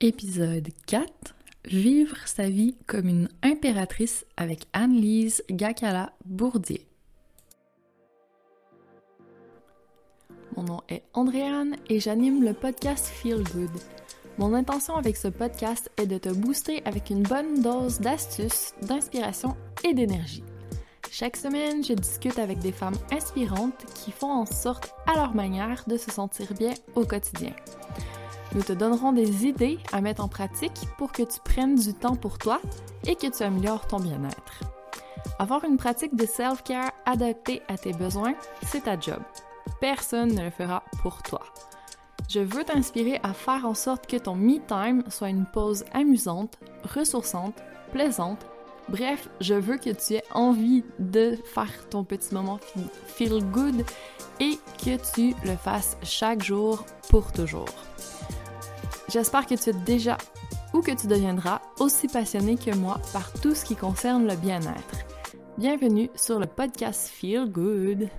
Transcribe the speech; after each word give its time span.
Épisode 0.00 0.68
4 0.86 1.34
Vivre 1.64 2.16
sa 2.24 2.48
vie 2.48 2.76
comme 2.86 3.08
une 3.08 3.28
impératrice 3.42 4.24
avec 4.36 4.68
Anne-Lise 4.72 5.42
Gakala-Bourdier. 5.50 6.86
Mon 10.56 10.62
nom 10.62 10.82
est 10.88 11.02
Andréane 11.14 11.74
et 11.90 11.98
j'anime 11.98 12.44
le 12.44 12.52
podcast 12.52 13.06
Feel 13.06 13.42
Good. 13.42 13.72
Mon 14.38 14.54
intention 14.54 14.94
avec 14.94 15.16
ce 15.16 15.26
podcast 15.26 15.90
est 15.96 16.06
de 16.06 16.18
te 16.18 16.28
booster 16.28 16.80
avec 16.84 17.10
une 17.10 17.24
bonne 17.24 17.60
dose 17.60 17.98
d'astuces, 17.98 18.74
d'inspiration 18.82 19.56
et 19.82 19.94
d'énergie. 19.94 20.44
Chaque 21.10 21.36
semaine, 21.36 21.82
je 21.82 21.94
discute 21.94 22.38
avec 22.38 22.60
des 22.60 22.70
femmes 22.70 22.98
inspirantes 23.10 23.84
qui 23.96 24.12
font 24.12 24.30
en 24.30 24.46
sorte 24.46 24.94
à 25.08 25.16
leur 25.16 25.34
manière 25.34 25.82
de 25.88 25.96
se 25.96 26.12
sentir 26.12 26.54
bien 26.54 26.74
au 26.94 27.04
quotidien. 27.04 27.52
Nous 28.54 28.62
te 28.62 28.72
donnerons 28.72 29.12
des 29.12 29.46
idées 29.46 29.78
à 29.92 30.00
mettre 30.00 30.24
en 30.24 30.28
pratique 30.28 30.88
pour 30.96 31.12
que 31.12 31.22
tu 31.22 31.38
prennes 31.44 31.76
du 31.76 31.92
temps 31.92 32.16
pour 32.16 32.38
toi 32.38 32.60
et 33.06 33.14
que 33.14 33.26
tu 33.26 33.42
améliores 33.42 33.86
ton 33.86 34.00
bien-être. 34.00 34.60
Avoir 35.38 35.64
une 35.64 35.76
pratique 35.76 36.16
de 36.16 36.24
self-care 36.24 36.90
adaptée 37.04 37.62
à 37.68 37.76
tes 37.76 37.92
besoins, 37.92 38.34
c'est 38.66 38.84
ta 38.84 38.98
job. 38.98 39.20
Personne 39.80 40.34
ne 40.34 40.44
le 40.44 40.50
fera 40.50 40.82
pour 41.02 41.22
toi. 41.22 41.42
Je 42.28 42.40
veux 42.40 42.64
t'inspirer 42.64 43.20
à 43.22 43.32
faire 43.32 43.64
en 43.64 43.74
sorte 43.74 44.06
que 44.06 44.16
ton 44.16 44.34
me-time 44.34 45.02
soit 45.08 45.28
une 45.28 45.46
pause 45.46 45.84
amusante, 45.92 46.58
ressourçante, 46.94 47.54
plaisante. 47.92 48.44
Bref, 48.88 49.28
je 49.40 49.54
veux 49.54 49.76
que 49.76 49.90
tu 49.90 50.14
aies 50.14 50.24
envie 50.32 50.84
de 50.98 51.36
faire 51.54 51.88
ton 51.90 52.04
petit 52.04 52.34
moment 52.34 52.58
feel 53.06 53.42
good 53.50 53.84
et 54.40 54.58
que 54.82 54.96
tu 55.14 55.34
le 55.44 55.56
fasses 55.56 55.96
chaque 56.02 56.42
jour 56.42 56.84
pour 57.10 57.32
toujours. 57.32 57.68
J'espère 59.08 59.46
que 59.46 59.54
tu 59.54 59.70
es 59.70 59.72
déjà 59.72 60.18
ou 60.74 60.82
que 60.82 60.94
tu 60.94 61.06
deviendras 61.06 61.62
aussi 61.80 62.08
passionné 62.08 62.56
que 62.56 62.76
moi 62.76 63.00
par 63.14 63.32
tout 63.40 63.54
ce 63.54 63.64
qui 63.64 63.74
concerne 63.74 64.28
le 64.28 64.36
bien-être. 64.36 65.06
Bienvenue 65.56 66.10
sur 66.14 66.38
le 66.38 66.46
podcast 66.46 67.08
Feel 67.08 67.50
Good. 67.50 68.10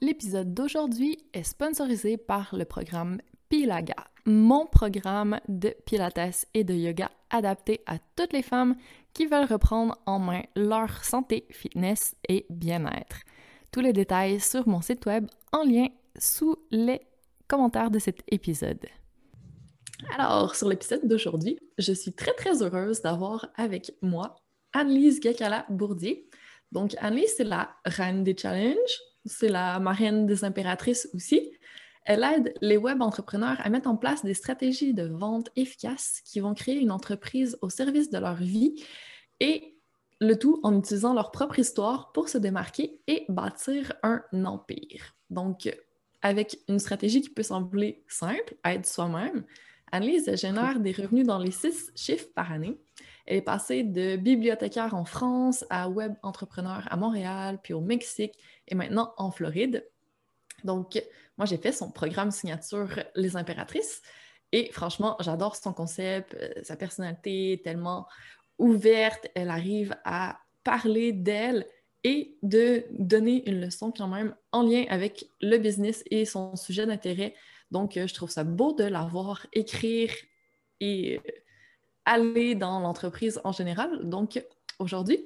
L'épisode 0.00 0.54
d'aujourd'hui 0.54 1.18
est 1.34 1.42
sponsorisé 1.42 2.16
par 2.16 2.56
le 2.56 2.64
programme 2.64 3.20
Pilaga, 3.50 3.96
mon 4.24 4.64
programme 4.64 5.38
de 5.46 5.74
pilates 5.84 6.46
et 6.54 6.64
de 6.64 6.72
yoga 6.72 7.10
adapté 7.28 7.82
à 7.86 7.98
toutes 8.16 8.32
les 8.32 8.42
femmes 8.42 8.76
qui 9.12 9.26
veulent 9.26 9.52
reprendre 9.52 9.98
en 10.06 10.18
main 10.18 10.42
leur 10.54 11.04
santé, 11.04 11.46
fitness 11.50 12.16
et 12.26 12.46
bien-être. 12.48 13.18
Tous 13.70 13.80
les 13.80 13.92
détails 13.92 14.40
sur 14.40 14.66
mon 14.66 14.80
site 14.80 15.04
web 15.04 15.26
en 15.52 15.62
lien 15.62 15.88
sous 16.18 16.56
les 16.70 17.02
commentaire 17.48 17.90
de 17.90 17.98
cet 17.98 18.22
épisode. 18.28 18.86
Alors, 20.18 20.54
sur 20.54 20.68
l'épisode 20.68 21.06
d'aujourd'hui, 21.06 21.58
je 21.78 21.92
suis 21.92 22.12
très 22.12 22.32
très 22.34 22.62
heureuse 22.62 23.00
d'avoir 23.02 23.48
avec 23.56 23.94
moi 24.02 24.36
Annelise 24.72 25.20
Gakala-Bourdier. 25.20 26.28
Donc, 26.72 26.94
Annelise, 26.98 27.34
c'est 27.36 27.44
la 27.44 27.74
reine 27.84 28.22
des 28.24 28.36
challenges, 28.36 29.00
c'est 29.24 29.48
la 29.48 29.78
marraine 29.78 30.26
des 30.26 30.44
impératrices 30.44 31.08
aussi. 31.14 31.52
Elle 32.04 32.22
aide 32.22 32.54
les 32.60 32.76
web 32.76 33.02
entrepreneurs 33.02 33.58
à 33.60 33.68
mettre 33.68 33.88
en 33.88 33.96
place 33.96 34.24
des 34.24 34.34
stratégies 34.34 34.94
de 34.94 35.06
vente 35.06 35.50
efficaces 35.56 36.20
qui 36.24 36.40
vont 36.40 36.54
créer 36.54 36.78
une 36.78 36.92
entreprise 36.92 37.58
au 37.62 37.68
service 37.68 38.10
de 38.10 38.18
leur 38.18 38.36
vie 38.36 38.84
et 39.40 39.76
le 40.20 40.38
tout 40.38 40.60
en 40.62 40.78
utilisant 40.78 41.14
leur 41.14 41.30
propre 41.30 41.58
histoire 41.58 42.12
pour 42.12 42.28
se 42.28 42.38
démarquer 42.38 43.00
et 43.06 43.24
bâtir 43.28 43.92
un 44.02 44.22
empire. 44.44 45.14
Donc, 45.30 45.68
avec 46.26 46.58
une 46.68 46.80
stratégie 46.80 47.20
qui 47.20 47.30
peut 47.30 47.44
sembler 47.44 48.02
simple, 48.08 48.56
être 48.64 48.84
soi-même, 48.84 49.44
Annelise 49.92 50.34
génère 50.34 50.80
des 50.80 50.90
revenus 50.90 51.24
dans 51.24 51.38
les 51.38 51.52
six 51.52 51.92
chiffres 51.94 52.26
par 52.34 52.50
année. 52.50 52.76
Elle 53.26 53.36
est 53.36 53.42
passée 53.42 53.84
de 53.84 54.16
bibliothécaire 54.16 54.94
en 54.94 55.04
France 55.04 55.64
à 55.70 55.88
web 55.88 56.14
entrepreneur 56.24 56.82
à 56.90 56.96
Montréal, 56.96 57.60
puis 57.62 57.74
au 57.74 57.80
Mexique 57.80 58.34
et 58.66 58.74
maintenant 58.74 59.14
en 59.18 59.30
Floride. 59.30 59.86
Donc, 60.64 61.00
moi, 61.38 61.46
j'ai 61.46 61.58
fait 61.58 61.70
son 61.70 61.92
programme 61.92 62.32
signature 62.32 62.88
Les 63.14 63.36
Impératrices 63.36 64.02
et 64.50 64.72
franchement, 64.72 65.16
j'adore 65.20 65.54
son 65.54 65.72
concept, 65.72 66.34
euh, 66.34 66.48
sa 66.64 66.74
personnalité 66.74 67.52
est 67.52 67.64
tellement 67.64 68.08
ouverte, 68.58 69.28
elle 69.36 69.50
arrive 69.50 69.94
à 70.04 70.40
parler 70.64 71.12
d'elle 71.12 71.66
et 72.06 72.38
de 72.44 72.84
donner 72.92 73.42
une 73.50 73.60
leçon 73.60 73.90
quand 73.90 74.06
même 74.06 74.32
en 74.52 74.62
lien 74.62 74.84
avec 74.90 75.28
le 75.40 75.58
business 75.58 76.04
et 76.12 76.24
son 76.24 76.54
sujet 76.54 76.86
d'intérêt. 76.86 77.34
Donc, 77.72 77.96
euh, 77.96 78.06
je 78.06 78.14
trouve 78.14 78.30
ça 78.30 78.44
beau 78.44 78.72
de 78.72 78.84
la 78.84 79.02
voir 79.02 79.44
écrire 79.52 80.12
et 80.78 81.18
euh, 81.18 81.30
aller 82.04 82.54
dans 82.54 82.78
l'entreprise 82.78 83.40
en 83.42 83.50
général. 83.50 84.08
Donc, 84.08 84.40
aujourd'hui, 84.78 85.18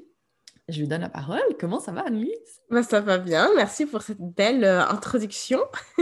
je 0.70 0.80
lui 0.80 0.88
donne 0.88 1.02
la 1.02 1.10
parole. 1.10 1.42
Comment 1.58 1.80
ça 1.80 1.92
va, 1.92 2.06
Anne-Lise? 2.06 2.62
Ben, 2.70 2.82
ça 2.82 3.02
va 3.02 3.18
bien. 3.18 3.50
Merci 3.56 3.84
pour 3.84 4.00
cette 4.00 4.22
belle 4.22 4.64
euh, 4.64 4.80
introduction. 4.86 5.60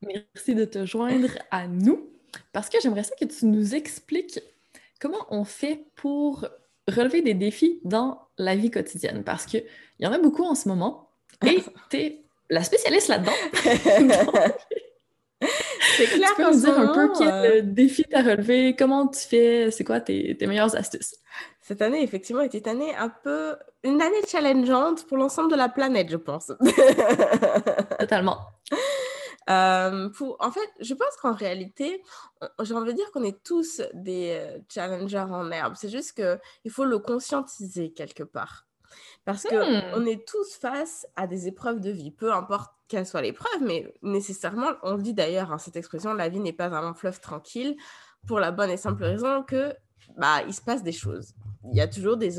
Merci 0.00 0.54
de 0.54 0.64
te 0.64 0.86
joindre 0.86 1.32
à 1.50 1.68
nous 1.68 2.08
parce 2.54 2.70
que 2.70 2.80
j'aimerais 2.80 3.02
ça 3.02 3.14
que 3.14 3.26
tu 3.26 3.44
nous 3.44 3.74
expliques 3.74 4.40
comment 5.02 5.26
on 5.28 5.44
fait 5.44 5.84
pour 5.96 6.48
relever 6.88 7.22
des 7.22 7.34
défis 7.34 7.80
dans 7.84 8.28
la 8.38 8.54
vie 8.54 8.70
quotidienne 8.70 9.24
parce 9.24 9.46
qu'il 9.46 9.64
y 10.00 10.06
en 10.06 10.12
a 10.12 10.18
beaucoup 10.18 10.44
en 10.44 10.54
ce 10.54 10.68
moment 10.68 11.10
et 11.44 11.62
tu 11.90 11.96
es 11.96 12.22
la 12.50 12.62
spécialiste 12.62 13.08
là-dedans. 13.08 13.32
c'est 15.96 16.06
clair. 16.06 16.28
Tu 16.36 16.42
peux 16.42 16.50
nous 16.50 16.60
dire 16.60 16.78
un 16.78 16.94
peu 16.94 17.10
quel 17.18 17.28
euh, 17.28 17.60
défi 17.62 18.04
tu 18.04 18.14
as 18.14 18.22
relevé, 18.22 18.76
comment 18.78 19.08
tu 19.08 19.20
fais, 19.20 19.70
c'est 19.70 19.84
quoi 19.84 20.00
tes, 20.00 20.36
tes 20.36 20.46
meilleures 20.46 20.76
astuces? 20.76 21.16
Cette 21.60 21.82
année, 21.82 22.02
effectivement, 22.02 22.42
était 22.42 22.58
une 22.58 22.68
année 22.68 22.94
un 22.94 23.08
peu. 23.08 23.56
une 23.82 24.00
année 24.00 24.22
challengeante 24.28 25.04
pour 25.06 25.16
l'ensemble 25.16 25.50
de 25.50 25.56
la 25.56 25.68
planète, 25.68 26.08
je 26.10 26.16
pense. 26.16 26.52
Totalement. 27.98 28.38
Euh, 29.48 30.08
pour, 30.10 30.36
en 30.40 30.50
fait, 30.50 30.68
je 30.80 30.94
pense 30.94 31.16
qu'en 31.20 31.32
réalité, 31.32 32.02
j'ai 32.62 32.74
envie 32.74 32.92
de 32.92 32.96
dire 32.96 33.10
qu'on 33.12 33.22
est 33.22 33.42
tous 33.44 33.80
des 33.94 34.36
euh, 34.40 34.58
challengers 34.68 35.18
en 35.18 35.50
herbe. 35.50 35.74
C'est 35.76 35.88
juste 35.88 36.12
qu'il 36.14 36.70
faut 36.70 36.84
le 36.84 36.98
conscientiser 36.98 37.92
quelque 37.92 38.24
part. 38.24 38.66
Parce 39.24 39.44
qu'on 39.44 39.56
hmm. 39.56 39.82
on 39.94 40.06
est 40.06 40.26
tous 40.26 40.54
face 40.56 41.06
à 41.16 41.26
des 41.26 41.48
épreuves 41.48 41.80
de 41.80 41.90
vie, 41.90 42.10
peu 42.10 42.32
importe 42.32 42.72
quelle 42.88 43.06
soit 43.06 43.22
l'épreuve, 43.22 43.62
mais 43.62 43.92
nécessairement, 44.02 44.70
on 44.82 44.96
dit 44.96 45.14
d'ailleurs 45.14 45.52
hein, 45.52 45.58
cette 45.58 45.76
expression, 45.76 46.14
la 46.14 46.28
vie 46.28 46.38
n'est 46.38 46.52
pas 46.52 46.66
un 46.66 46.94
fleuve 46.94 47.20
tranquille, 47.20 47.76
pour 48.26 48.40
la 48.40 48.50
bonne 48.52 48.70
et 48.70 48.76
simple 48.76 49.04
raison 49.04 49.42
que 49.42 49.74
bah, 50.16 50.42
il 50.46 50.54
se 50.54 50.60
passe 50.60 50.82
des 50.82 50.92
choses. 50.92 51.34
Il 51.70 51.76
y 51.76 51.80
a 51.80 51.88
toujours 51.88 52.16
des, 52.16 52.34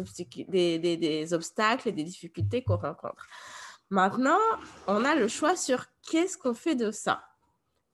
des, 0.48 0.80
des, 0.80 0.98
des 0.98 1.34
obstacles 1.34 1.90
et 1.90 1.92
des 1.92 2.04
difficultés 2.04 2.64
qu'on 2.64 2.78
rencontre. 2.78 3.26
Maintenant, 3.90 4.40
on 4.88 5.06
a 5.06 5.16
le 5.16 5.28
choix 5.28 5.56
sur 5.56 5.86
qu'est-ce 6.08 6.38
qu'on 6.38 6.56
fait 6.56 6.76
de 6.76 6.90
ça? 6.90 7.24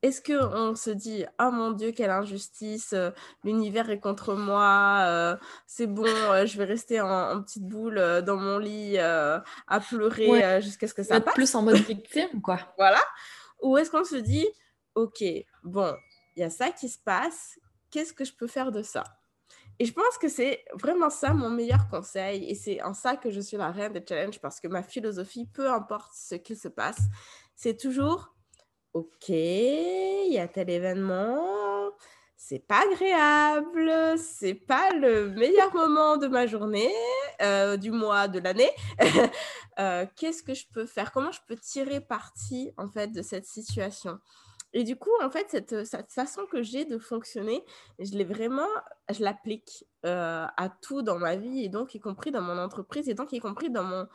Est-ce 0.01 0.21
qu'on 0.21 0.75
se 0.75 0.89
dit 0.89 1.25
oh 1.41 1.49
mon 1.51 1.71
Dieu 1.71 1.91
quelle 1.91 2.11
injustice 2.11 2.91
euh, 2.91 3.11
l'univers 3.45 3.89
est 3.89 4.01
contre 4.01 4.35
moi 4.35 5.05
euh, 5.07 5.37
c'est 5.65 5.87
bon 5.87 6.05
euh, 6.05 6.45
je 6.45 6.57
vais 6.57 6.65
rester 6.65 6.99
en, 6.99 7.41
petite 7.41 7.63
boule 7.63 8.21
dans 8.25 8.35
mon 8.35 8.57
lit 8.57 8.97
à 8.97 9.43
pleurer 9.87 10.61
jusqu'à 10.61 10.89
ce 10.89 10.93
que 10.93 11.03
ça 11.03 11.21
passe? 11.21 11.33
plus 11.33 11.55
en 11.55 11.61
mode 11.61 11.77
victime 11.77 12.41
quoi 12.41 12.59
voilà 12.77 12.99
ou 13.61 13.77
est-ce 13.77 13.89
qu'on 13.89 14.03
se 14.03 14.17
dit 14.17 14.45
ok 14.95 15.23
bon 15.63 15.95
il 16.35 16.41
y 16.41 16.43
a 16.43 16.49
ça 16.49 16.71
qui 16.71 16.89
se 16.89 16.99
passe 16.99 17.57
qu'est-ce 17.89 18.11
que 18.11 18.25
je 18.25 18.33
peux 18.33 18.47
faire 18.47 18.73
de 18.73 18.83
ça 18.83 19.05
et 19.79 19.85
je 19.85 19.93
pense 19.93 20.17
que 20.19 20.27
c'est 20.27 20.63
vraiment 20.73 21.09
ça 21.09 21.33
mon 21.33 21.49
meilleur 21.49 21.89
conseil. 21.89 22.49
Et 22.49 22.55
c'est 22.55 22.81
en 22.83 22.93
ça 22.93 23.15
que 23.15 23.31
je 23.31 23.39
suis 23.39 23.57
la 23.57 23.71
reine 23.71 23.93
des 23.93 24.05
challenges 24.07 24.39
parce 24.39 24.59
que 24.59 24.67
ma 24.67 24.83
philosophie, 24.83 25.47
peu 25.51 25.69
importe 25.69 26.13
ce 26.13 26.35
qu'il 26.35 26.57
se 26.57 26.67
passe, 26.67 27.01
c'est 27.63 27.77
toujours 27.77 28.35
OK, 28.91 29.29
il 29.29 30.27
y 30.29 30.37
a 30.37 30.49
tel 30.49 30.69
événement, 30.69 31.91
c'est 32.35 32.59
pas 32.59 32.83
agréable, 32.91 34.17
c'est 34.17 34.53
pas 34.53 34.91
le 34.91 35.29
meilleur 35.29 35.73
moment 35.73 36.17
de 36.17 36.27
ma 36.27 36.45
journée, 36.45 36.93
euh, 37.41 37.77
du 37.77 37.89
mois, 37.89 38.27
de 38.27 38.39
l'année. 38.39 38.71
Euh, 39.79 40.05
qu'est-ce 40.15 40.43
que 40.43 40.53
je 40.53 40.67
peux 40.71 40.85
faire? 40.85 41.11
Comment 41.11 41.31
je 41.31 41.39
peux 41.47 41.55
tirer 41.55 41.99
parti 41.99 42.71
en 42.77 42.87
fait 42.87 43.07
de 43.07 43.23
cette 43.23 43.47
situation 43.47 44.19
et 44.75 44.83
du 44.83 44.95
coup, 44.95 45.11
en 45.23 45.31
fait, 45.31 45.47
cette, 45.49 45.83
cette 45.85 46.11
façon 46.11 46.45
que 46.51 46.61
j'ai 46.61 46.85
de 46.85 46.99
fonctionner, 46.99 47.63
je 47.99 48.11
l'ai 48.15 48.23
vraiment, 48.23 48.67
je 49.11 49.23
l'applique 49.23 49.85
euh, 50.05 50.45
à 50.57 50.69
tout 50.69 51.01
dans 51.01 51.17
ma 51.17 51.35
vie, 51.35 51.63
et 51.63 51.69
donc 51.69 51.95
y 51.95 51.99
compris 51.99 52.31
dans 52.31 52.41
mon 52.41 52.57
entreprise, 52.59 53.09
et 53.09 53.15
donc 53.15 53.33
y 53.33 53.39
compris 53.39 53.71
dans 53.71 53.83
mon 53.83 54.07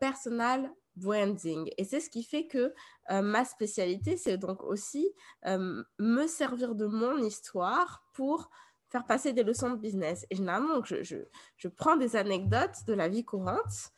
personal 0.00 0.72
branding. 0.96 1.70
Et 1.78 1.84
c'est 1.84 2.00
ce 2.00 2.10
qui 2.10 2.22
fait 2.22 2.46
que 2.46 2.74
euh, 3.10 3.22
ma 3.22 3.44
spécialité, 3.44 4.16
c'est 4.16 4.38
donc 4.38 4.62
aussi 4.64 5.12
me 5.44 6.26
servir 6.26 6.74
de 6.74 6.86
mon 6.86 7.18
histoire 7.18 8.04
pour 8.12 8.50
faire 8.90 9.06
passer 9.06 9.32
des 9.32 9.42
leçons 9.42 9.70
de 9.70 9.76
business. 9.76 10.26
Et 10.30 10.36
généralement, 10.36 10.82
je, 10.84 11.02
je, 11.02 11.16
je 11.56 11.68
prends 11.68 11.96
des 11.96 12.16
anecdotes 12.16 12.84
de 12.86 12.94
la 12.94 13.08
vie 13.08 13.24
courante 13.24 13.92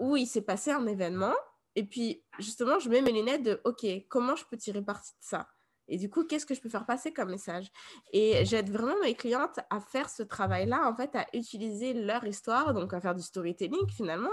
où 0.00 0.16
il 0.16 0.26
s'est 0.26 0.42
passé 0.42 0.70
un 0.70 0.86
événement 0.86 1.34
et 1.76 1.84
puis, 1.84 2.22
justement, 2.38 2.78
je 2.78 2.88
mets 2.88 3.00
mes 3.00 3.12
lunettes 3.12 3.42
de, 3.42 3.60
OK, 3.64 3.86
comment 4.08 4.36
je 4.36 4.44
peux 4.44 4.56
tirer 4.56 4.82
parti 4.82 5.12
de 5.12 5.24
ça? 5.24 5.48
Et 5.90 5.98
du 5.98 6.08
coup, 6.08 6.24
qu'est-ce 6.24 6.46
que 6.46 6.54
je 6.54 6.60
peux 6.60 6.68
faire 6.68 6.86
passer 6.86 7.12
comme 7.12 7.30
message? 7.30 7.70
Et 8.12 8.44
j'aide 8.44 8.70
vraiment 8.70 8.98
mes 9.02 9.14
clientes 9.14 9.60
à 9.68 9.80
faire 9.80 10.08
ce 10.08 10.22
travail-là, 10.22 10.88
en 10.88 10.94
fait, 10.94 11.14
à 11.14 11.26
utiliser 11.34 11.92
leur 11.92 12.24
histoire, 12.24 12.72
donc 12.72 12.94
à 12.94 13.00
faire 13.00 13.14
du 13.14 13.22
storytelling 13.22 13.88
finalement, 13.88 14.30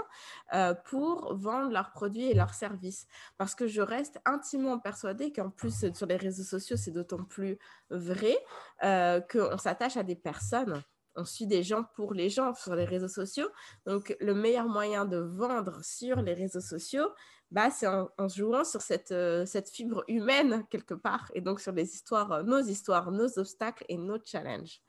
euh, 0.54 0.74
pour 0.86 1.34
vendre 1.36 1.70
leurs 1.70 1.90
produits 1.90 2.30
et 2.30 2.34
leurs 2.34 2.54
services. 2.54 3.06
Parce 3.36 3.54
que 3.54 3.66
je 3.66 3.82
reste 3.82 4.20
intimement 4.24 4.78
persuadée 4.78 5.32
qu'en 5.32 5.50
plus, 5.50 5.92
sur 5.92 6.06
les 6.06 6.16
réseaux 6.16 6.44
sociaux, 6.44 6.76
c'est 6.76 6.92
d'autant 6.92 7.24
plus 7.24 7.58
vrai 7.90 8.38
euh, 8.84 9.20
qu'on 9.20 9.58
s'attache 9.58 9.96
à 9.96 10.02
des 10.02 10.16
personnes 10.16 10.82
on 11.18 11.24
suit 11.24 11.46
des 11.46 11.62
gens 11.62 11.84
pour 11.96 12.14
les 12.14 12.30
gens 12.30 12.54
sur 12.54 12.74
les 12.74 12.84
réseaux 12.84 13.08
sociaux. 13.08 13.48
Donc, 13.86 14.16
le 14.20 14.34
meilleur 14.34 14.68
moyen 14.68 15.04
de 15.04 15.18
vendre 15.18 15.84
sur 15.84 16.22
les 16.22 16.32
réseaux 16.32 16.60
sociaux, 16.60 17.08
bah, 17.50 17.70
c'est 17.70 17.86
en, 17.86 18.08
jouant 18.28 18.64
sur 18.64 18.82
cette, 18.82 19.12
euh, 19.12 19.46
cette 19.46 19.70
fibre 19.70 20.04
humaine 20.08 20.64
quelque 20.70 20.94
part, 20.94 21.30
et 21.34 21.40
donc 21.40 21.60
sur 21.60 21.72
les 21.72 21.94
histoires, 21.94 22.32
euh, 22.32 22.42
nos 22.42 22.60
histoires, 22.60 23.10
nos 23.10 23.38
obstacles 23.38 23.84
et 23.88 23.96
nos 23.96 24.18
challenges. 24.24 24.82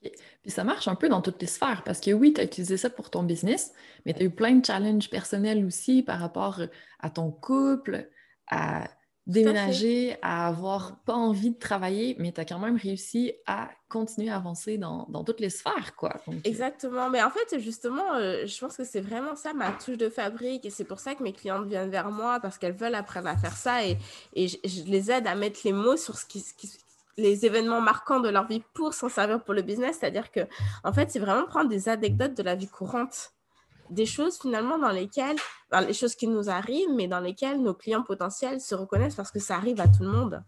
Puis 0.00 0.50
ça 0.50 0.64
marche 0.64 0.88
un 0.88 0.94
peu 0.94 1.08
dans 1.08 1.20
toutes 1.20 1.40
les 1.40 1.48
sphères, 1.48 1.82
parce 1.84 2.00
que 2.00 2.12
oui, 2.12 2.32
tu 2.32 2.40
as 2.40 2.44
utilisé 2.44 2.76
ça 2.76 2.88
pour 2.88 3.10
ton 3.10 3.24
business, 3.24 3.72
mais 4.06 4.14
tu 4.14 4.22
as 4.22 4.24
eu 4.24 4.30
plein 4.30 4.54
de 4.54 4.64
challenges 4.64 5.10
personnels 5.10 5.64
aussi 5.64 6.02
par 6.02 6.20
rapport 6.20 6.60
à 7.00 7.10
ton 7.10 7.30
couple, 7.30 8.08
à 8.46 8.88
déménager, 9.28 10.16
à, 10.22 10.48
avoir 10.48 10.96
pas 11.00 11.12
envie 11.12 11.50
de 11.50 11.58
travailler, 11.58 12.16
mais 12.18 12.32
tu 12.32 12.40
as 12.40 12.46
quand 12.46 12.58
même 12.58 12.76
réussi 12.76 13.34
à 13.46 13.68
continuer 13.88 14.30
à 14.30 14.36
avancer 14.36 14.78
dans, 14.78 15.06
toutes 15.24 15.40
les 15.40 15.50
sphères, 15.50 15.94
quoi. 15.96 16.16
Euh, 16.28 16.32
Exactement. 16.44 17.10
Mais 17.10 17.22
en 17.22 17.30
fait, 17.30 17.58
justement, 17.58 18.14
euh, 18.14 18.46
je 18.46 18.58
pense 18.58 18.76
que 18.76 18.84
c'est 18.84 19.00
vraiment 19.02 19.36
ça 19.36 19.52
ma 19.52 19.72
touche 19.72 19.98
de 19.98 20.08
fabrique 20.08 20.64
et 20.64 20.70
c'est 20.70 20.84
pour 20.84 20.98
ça 20.98 21.14
que 21.14 21.22
mes 21.22 21.32
clientes 21.32 21.66
viennent 21.66 21.90
vers 21.90 22.10
moi 22.10 22.40
parce 22.40 22.56
qu'elles 22.56 22.74
veulent 22.74 22.94
apprendre 22.94 23.28
à 23.28 23.36
faire 23.36 23.56
ça 23.56 23.84
et, 23.84 23.98
et 24.34 24.48
je, 24.48 24.84
les 24.86 25.10
aide 25.10 25.26
à 25.26 25.34
mettre 25.34 25.60
les 25.64 25.72
mots 25.72 25.96
sur 25.96 26.16
ce 26.16 26.24
qui, 26.24 26.42
les 27.18 27.44
événements 27.44 27.80
marquants 27.82 28.20
de 28.20 28.30
leur 28.30 28.46
vie 28.46 28.62
pour 28.72 28.94
s'en 28.94 29.10
servir 29.10 29.42
pour 29.42 29.52
le 29.52 29.62
business. 29.62 29.98
C'est-à-dire 30.00 30.30
que, 30.30 30.40
en 30.84 30.92
fait, 30.92 31.10
c'est 31.10 31.18
vraiment 31.18 31.44
prendre 31.44 31.68
des 31.68 31.88
anecdotes 31.88 32.34
de 32.34 32.42
la 32.42 32.54
vie 32.54 32.68
courante 32.68 33.32
des 33.90 34.06
choses 34.06 34.38
finalement 34.38 34.78
dans 34.78 34.90
lesquelles, 34.90 35.36
les 35.86 35.92
choses 35.92 36.14
qui 36.14 36.28
nous 36.28 36.50
arrivent, 36.50 36.92
mais 36.94 37.08
dans 37.08 37.20
lesquelles 37.20 37.62
nos 37.62 37.74
clients 37.74 38.02
potentiels 38.02 38.60
se 38.60 38.74
reconnaissent 38.74 39.14
parce 39.14 39.30
que 39.30 39.40
ça 39.40 39.56
arrive 39.56 39.80
à 39.80 39.88
tout 39.88 40.02
le 40.02 40.10
monde. 40.10 40.42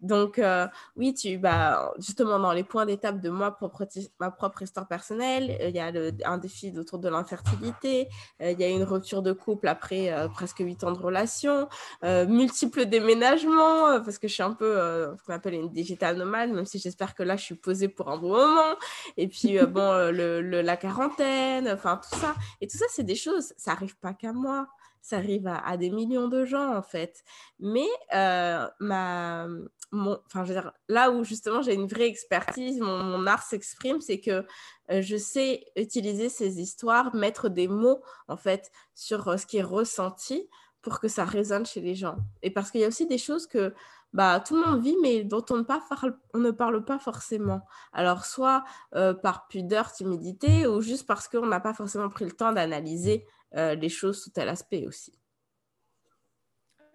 Donc, 0.00 0.38
euh, 0.38 0.66
oui, 0.96 1.14
tu, 1.14 1.38
bah, 1.38 1.92
justement, 1.98 2.38
dans 2.38 2.52
les 2.52 2.64
points 2.64 2.84
d'étape 2.84 3.20
de 3.20 3.30
moi, 3.30 3.56
propre, 3.56 3.86
ma 4.20 4.30
propre 4.30 4.62
histoire 4.62 4.86
personnelle, 4.86 5.56
euh, 5.60 5.68
il 5.68 5.76
y 5.76 5.80
a 5.80 5.90
un 6.30 6.38
défi 6.38 6.76
autour 6.78 6.98
de 6.98 7.08
l'infertilité, 7.08 8.08
euh, 8.42 8.50
il 8.50 8.60
y 8.60 8.64
a 8.64 8.68
une 8.68 8.82
rupture 8.82 9.22
de 9.22 9.32
couple 9.32 9.68
après 9.68 10.14
presque 10.34 10.58
huit 10.58 10.84
ans 10.84 10.92
de 10.92 10.98
relation, 10.98 11.68
multiples 12.02 12.86
déménagements, 12.86 14.00
parce 14.02 14.18
que 14.18 14.28
je 14.28 14.34
suis 14.34 14.42
un 14.42 14.52
peu 14.52 14.74
ce 15.16 15.22
qu'on 15.24 15.32
appelle 15.32 15.54
une 15.54 15.70
digital 15.70 16.16
nomade, 16.16 16.50
même 16.50 16.66
si 16.66 16.78
j'espère 16.78 17.14
que 17.14 17.22
là, 17.22 17.36
je 17.36 17.44
suis 17.44 17.54
posée 17.54 17.88
pour 17.88 18.10
un 18.10 18.18
bon 18.18 18.28
moment. 18.28 18.76
Et 19.16 19.28
puis, 19.28 19.58
bon, 19.66 20.10
le, 20.12 20.40
la 20.40 20.76
quarantaine, 20.76 21.68
enfin, 21.68 22.00
tout 22.02 22.18
ça. 22.18 22.34
Et 22.60 22.66
tout 22.66 22.76
ça, 22.76 22.86
c'est 22.90 23.04
des 23.04 23.14
choses, 23.14 23.52
ça 23.56 23.72
n'arrive 23.72 23.96
pas 23.96 24.12
qu'à 24.12 24.32
moi 24.32 24.68
ça 25.06 25.18
arrive 25.18 25.46
à, 25.46 25.76
des 25.76 25.90
millions 25.90 26.26
de 26.26 26.44
gens 26.44 26.74
en 26.74 26.82
fait. 26.82 27.22
Mais 27.60 27.86
ma, 28.10 29.46
enfin, 29.92 30.44
je 30.44 30.52
veux 30.52 30.62
là 30.88 31.10
où 31.10 31.22
justement 31.22 31.62
j'ai 31.62 31.74
une 31.74 31.86
vraie 31.86 32.08
expertise, 32.08 32.80
mon, 32.80 33.26
art 33.26 33.42
s'exprime, 33.42 34.00
c'est 34.00 34.20
que 34.20 34.44
euh, 34.90 35.02
je 35.02 35.16
sais 35.16 35.64
utiliser 35.76 36.28
ces 36.28 36.60
histoires, 36.60 37.14
mettre 37.14 37.48
des 37.48 37.68
mots 37.68 38.02
en 38.28 38.36
fait 38.36 38.70
sur 38.94 39.28
euh, 39.28 39.36
ce 39.36 39.46
qui 39.46 39.58
est 39.58 39.62
ressenti 39.62 40.48
pour 40.82 40.98
que 41.00 41.08
ça 41.08 41.24
résonne 41.24 41.66
chez 41.66 41.80
les 41.80 41.94
gens. 41.94 42.16
Et 42.42 42.50
parce 42.50 42.70
qu'il 42.70 42.80
y 42.80 42.84
a 42.84 42.88
aussi 42.88 43.06
des 43.06 43.18
choses 43.18 43.46
que 43.46 43.74
bah, 44.12 44.40
tout 44.40 44.54
le 44.56 44.64
monde 44.64 44.82
vit, 44.82 44.96
mais 45.02 45.24
dont 45.24 45.44
on 45.50 45.58
ne, 45.58 46.50
parle, 46.50 46.84
pas 46.84 46.98
forcément. 46.98 47.62
Alors, 47.92 48.24
soit 48.24 48.64
euh, 48.94 49.12
par 49.12 49.48
pudeur, 49.48 49.92
timidité, 49.92 50.66
ou 50.66 50.80
juste 50.80 51.06
parce 51.06 51.28
qu'on 51.28 51.46
n'a 51.46 51.60
pas 51.60 51.74
forcément 51.74 52.08
pris 52.08 52.24
le 52.24 52.32
temps 52.32 52.52
d'analyser 52.52 53.26
les 53.52 53.88
choses 53.88 54.22
sous 54.22 54.30
tel 54.30 54.48
aspect 54.48 54.86
aussi. 54.86 55.12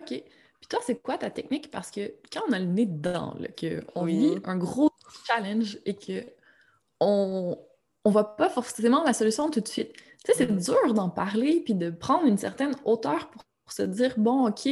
Ok. 0.01 0.07
Puis 0.62 0.68
toi, 0.69 0.80
c'est 0.86 1.01
quoi 1.01 1.18
ta 1.18 1.31
technique? 1.31 1.71
Parce 1.71 1.89
que 1.89 2.13
quand 2.31 2.42
on 2.48 2.51
a 2.53 2.59
le 2.59 2.65
nez 2.65 2.86
dedans, 2.86 3.36
qu'on 3.59 4.06
vit 4.06 4.36
un 4.44 4.57
gros 4.57 4.92
challenge 5.25 5.80
et 5.86 5.95
que 5.95 6.24
on 7.00 7.57
ne 8.06 8.12
voit 8.12 8.36
pas 8.36 8.50
forcément 8.50 9.03
la 9.03 9.13
solution 9.13 9.50
tout 9.50 9.59
de 9.59 9.68
suite. 9.68 9.94
Tu 9.94 10.01
sais, 10.25 10.33
c'est 10.38 10.51
mm-hmm. 10.51 10.65
dur 10.65 10.94
d'en 10.94 11.09
parler 11.09 11.62
puis 11.62 11.74
de 11.74 11.89
prendre 11.89 12.25
une 12.25 12.38
certaine 12.38 12.75
hauteur 12.86 13.31
pour, 13.31 13.44
se 13.68 13.83
dire, 13.83 14.13
bon, 14.18 14.50
OK, 14.50 14.68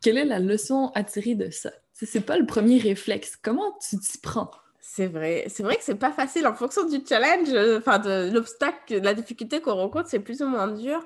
quelle 0.00 0.16
est 0.16 0.24
la 0.24 0.38
leçon 0.38 0.90
à 0.94 1.04
tirer 1.04 1.34
de 1.34 1.50
ça? 1.50 1.70
C'est 1.92 2.22
pas 2.22 2.38
le 2.38 2.46
premier 2.46 2.78
réflexe. 2.78 3.36
Comment 3.36 3.76
tu 3.86 3.98
t'y 3.98 4.16
prends? 4.18 4.50
C'est 4.92 5.06
vrai. 5.06 5.44
C'est 5.46 5.62
vrai 5.62 5.76
que 5.76 5.84
c'est 5.84 5.94
pas 5.94 6.10
facile 6.10 6.48
en 6.48 6.54
fonction 6.54 6.84
du 6.84 6.98
challenge, 7.08 7.48
euh, 7.52 7.78
enfin 7.78 8.00
de 8.00 8.28
l'obstacle, 8.32 9.00
de 9.00 9.04
la 9.04 9.14
difficulté 9.14 9.60
qu'on 9.60 9.74
rencontre, 9.74 10.08
c'est 10.08 10.18
plus 10.18 10.42
ou 10.42 10.48
moins 10.48 10.66
dur. 10.66 11.00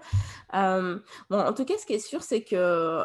Euh, 0.54 0.98
bon, 1.28 1.38
en 1.38 1.52
tout 1.52 1.66
cas, 1.66 1.74
ce 1.78 1.84
qui 1.84 1.92
est 1.92 1.98
sûr, 1.98 2.22
c'est 2.22 2.42
que 2.44 3.02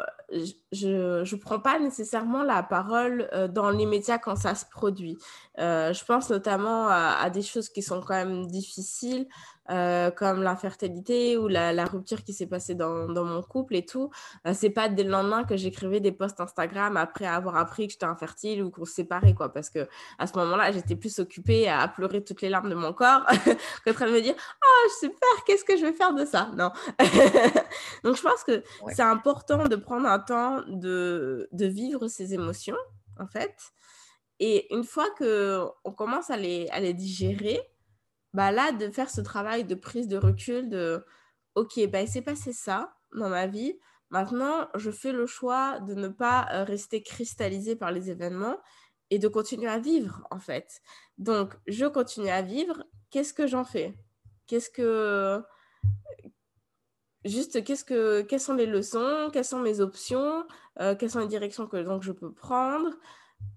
je 0.72 1.34
ne 1.34 1.40
prends 1.40 1.60
pas 1.60 1.80
nécessairement 1.80 2.44
la 2.44 2.64
parole 2.64 3.30
euh, 3.34 3.48
dans 3.48 3.70
les 3.70 3.86
médias 3.86 4.18
quand 4.18 4.36
ça 4.36 4.56
se 4.56 4.66
produit. 4.66 5.18
je 5.58 6.06
pense 6.06 6.30
notamment 6.30 6.88
à, 6.88 7.30
des 7.30 7.42
choses 7.42 7.70
qui 7.70 7.82
sont 7.82 8.02
quand 8.02 8.16
même 8.16 8.48
difficiles. 8.48 9.28
Euh, 9.72 10.10
comme 10.10 10.42
l'infertilité 10.42 11.38
ou 11.38 11.48
la, 11.48 11.86
rupture 11.86 12.24
qui 12.24 12.34
s'est 12.34 12.48
passée 12.48 12.74
dans, 12.74 13.08
mon 13.08 13.44
couple 13.44 13.76
et 13.76 13.86
tout. 13.86 14.10
Euh, 14.48 14.54
c'est 14.56 14.72
pas 14.72 14.90
dès 14.90 15.04
le 15.04 15.12
lendemain 15.12 15.44
que 15.44 15.58
j'écrivais 15.58 16.00
des 16.00 16.12
posts 16.12 16.40
Instagram 16.42 16.98
après 16.98 17.28
avoir 17.28 17.56
appris 17.56 17.86
que 17.86 17.94
j'étais 17.94 18.08
infertile 18.08 18.64
ou 18.64 18.72
qu'on 18.72 18.86
se 18.86 18.94
séparait, 18.94 19.36
quoi. 19.36 19.54
Parce 19.54 19.70
que 19.70 19.88
à 20.18 20.26
ce 20.26 20.36
moment-là, 20.40 20.72
j'étais 20.72 20.96
plus 20.96 21.20
occupée 21.20 21.70
à 21.70 21.88
pleurer 21.88 22.24
toutes 22.24 22.42
les 22.42 22.50
larmes 22.50 22.70
de 22.70 22.74
mon 22.74 22.94
corps 22.94 23.24
qu'en 23.86 23.94
train 23.94 24.08
de 24.08 24.12
me 24.12 24.22
dire 24.22 24.34
Oh, 24.66 24.90
super, 25.00 25.30
qu'est-ce 25.46 25.64
que 25.64 25.78
je 25.78 25.86
vais 25.86 25.94
faire 25.94 26.16
de 26.16 26.26
ça? 26.26 26.50
Non. 26.58 26.72
Donc, 28.04 28.16
je 28.16 28.22
pense 28.24 28.44
que 28.44 28.64
c'est 28.88 29.04
important 29.04 29.68
de 29.68 29.76
prendre 29.76 30.08
un 30.08 30.19
temps 30.20 30.64
de, 30.68 31.50
de 31.52 31.66
vivre 31.66 32.08
ces 32.08 32.34
émotions, 32.34 32.78
en 33.20 33.28
fait. 33.28 33.56
Et 34.40 34.74
une 34.74 34.84
fois 34.84 35.08
qu'on 35.18 35.92
commence 35.92 36.30
à 36.30 36.38
les, 36.38 36.68
à 36.70 36.80
les 36.80 36.94
digérer, 36.94 37.60
bah 38.34 38.52
là, 38.52 38.72
de 38.72 38.90
faire 38.90 39.10
ce 39.10 39.22
travail 39.22 39.66
de 39.66 39.76
prise 39.76 40.08
de 40.08 40.18
recul, 40.18 40.70
de 40.70 41.04
OK, 41.56 41.80
bah, 41.90 42.02
il 42.02 42.08
s'est 42.08 42.22
passé 42.22 42.54
ça 42.54 42.94
dans 43.14 43.30
ma 43.30 43.48
vie. 43.48 43.78
Maintenant, 44.12 44.68
je 44.76 44.92
fais 44.92 45.12
le 45.12 45.26
choix 45.26 45.80
de 45.82 45.94
ne 45.94 46.08
pas 46.08 46.48
euh, 46.54 46.64
rester 46.64 47.04
cristallisé 47.04 47.76
par 47.76 47.92
les 47.92 48.10
événements 48.10 48.58
et 49.10 49.20
de 49.20 49.28
continuer 49.28 49.68
à 49.70 49.80
vivre, 49.80 50.26
en 50.32 50.40
fait. 50.40 50.82
Donc, 51.18 51.56
je 51.68 51.86
continue 51.86 52.30
à 52.30 52.42
vivre. 52.42 52.84
Qu'est-ce 53.12 53.34
que 53.34 53.48
j'en 53.48 53.64
fais? 53.66 53.98
Qu'est-ce 54.48 54.70
que. 54.70 55.44
Juste, 57.26 57.64
qu'est-ce 57.64 57.84
que... 57.84 58.22
quelles 58.22 58.40
sont 58.40 58.54
les 58.54 58.66
leçons 58.66 59.30
Quelles 59.32 59.46
sont 59.46 59.60
mes 59.60 59.82
options 59.82 60.46
euh, 60.80 60.96
Quelles 60.96 61.12
sont 61.12 61.20
les 61.20 61.28
directions 61.28 61.68
que 61.68 61.78
donc, 61.78 62.04
je 62.04 62.12
peux 62.12 62.32
prendre. 62.32 62.92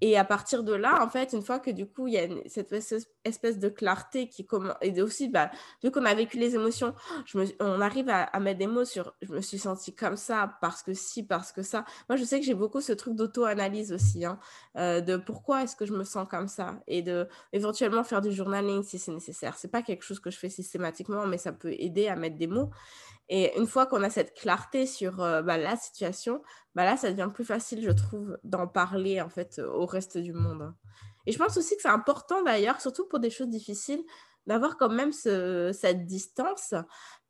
Et 0.00 0.16
à 0.16 0.24
partir 0.24 0.64
de 0.64 0.74
là, 0.74 1.02
en 1.04 1.08
fait, 1.08 1.32
une 1.32 1.42
fois 1.42 1.58
que 1.58 1.70
du 1.70 1.86
coup, 1.86 2.06
il 2.08 2.14
y 2.14 2.18
a 2.18 2.28
cette 2.46 2.72
espèce 2.72 3.08
de 3.24 3.68
clarté 3.68 4.28
qui 4.28 4.46
commence, 4.46 4.76
et 4.80 5.00
aussi, 5.02 5.28
bah, 5.28 5.50
vu 5.82 5.90
qu'on 5.90 6.04
a 6.04 6.14
vécu 6.14 6.38
les 6.38 6.54
émotions, 6.54 6.94
on 7.60 7.80
arrive 7.80 8.08
à, 8.08 8.40
mettre 8.40 8.58
des 8.58 8.66
mots 8.66 8.84
sur 8.84 9.14
je 9.22 9.32
me 9.32 9.40
suis 9.40 9.58
sentie 9.58 9.94
comme 9.94 10.16
ça, 10.16 10.58
parce 10.60 10.82
que 10.82 10.94
si, 10.94 11.22
parce 11.22 11.52
que 11.52 11.62
ça. 11.62 11.84
Moi, 12.08 12.16
je 12.16 12.24
sais 12.24 12.40
que 12.40 12.46
j'ai 12.46 12.54
beaucoup 12.54 12.80
ce 12.80 12.92
truc 12.92 13.14
d'auto-analyse 13.14 13.92
aussi, 13.92 14.24
hein, 14.24 14.38
euh, 14.76 15.00
de 15.00 15.16
pourquoi 15.16 15.62
est-ce 15.62 15.76
que 15.76 15.86
je 15.86 15.92
me 15.92 16.04
sens 16.04 16.26
comme 16.28 16.48
ça, 16.48 16.82
et 16.86 17.02
de 17.02 17.28
éventuellement 17.52 18.04
faire 18.04 18.20
du 18.20 18.32
journaling 18.32 18.82
si 18.82 18.98
c'est 18.98 19.12
nécessaire. 19.12 19.56
C'est 19.56 19.70
pas 19.70 19.82
quelque 19.82 20.02
chose 20.02 20.20
que 20.20 20.30
je 20.30 20.38
fais 20.38 20.50
systématiquement, 20.50 21.26
mais 21.26 21.38
ça 21.38 21.52
peut 21.52 21.72
aider 21.72 22.08
à 22.08 22.16
mettre 22.16 22.36
des 22.36 22.48
mots. 22.48 22.70
Et 23.28 23.56
une 23.58 23.66
fois 23.66 23.86
qu'on 23.86 24.02
a 24.02 24.10
cette 24.10 24.34
clarté 24.34 24.86
sur 24.86 25.22
euh, 25.22 25.42
bah, 25.42 25.56
la 25.56 25.76
situation, 25.76 26.42
bah, 26.74 26.84
là, 26.84 26.96
ça 26.96 27.10
devient 27.10 27.30
plus 27.32 27.44
facile, 27.44 27.82
je 27.82 27.90
trouve, 27.90 28.38
d'en 28.44 28.66
parler 28.66 29.20
en 29.20 29.28
fait 29.28 29.60
au 29.60 29.86
reste 29.86 30.18
du 30.18 30.32
monde. 30.32 30.74
Et 31.26 31.32
je 31.32 31.38
pense 31.38 31.56
aussi 31.56 31.76
que 31.76 31.82
c'est 31.82 31.88
important 31.88 32.42
d'ailleurs, 32.42 32.80
surtout 32.80 33.06
pour 33.06 33.20
des 33.20 33.30
choses 33.30 33.48
difficiles, 33.48 34.02
d'avoir 34.46 34.76
quand 34.76 34.88
même 34.90 35.12
cette 35.12 36.06
distance 36.06 36.74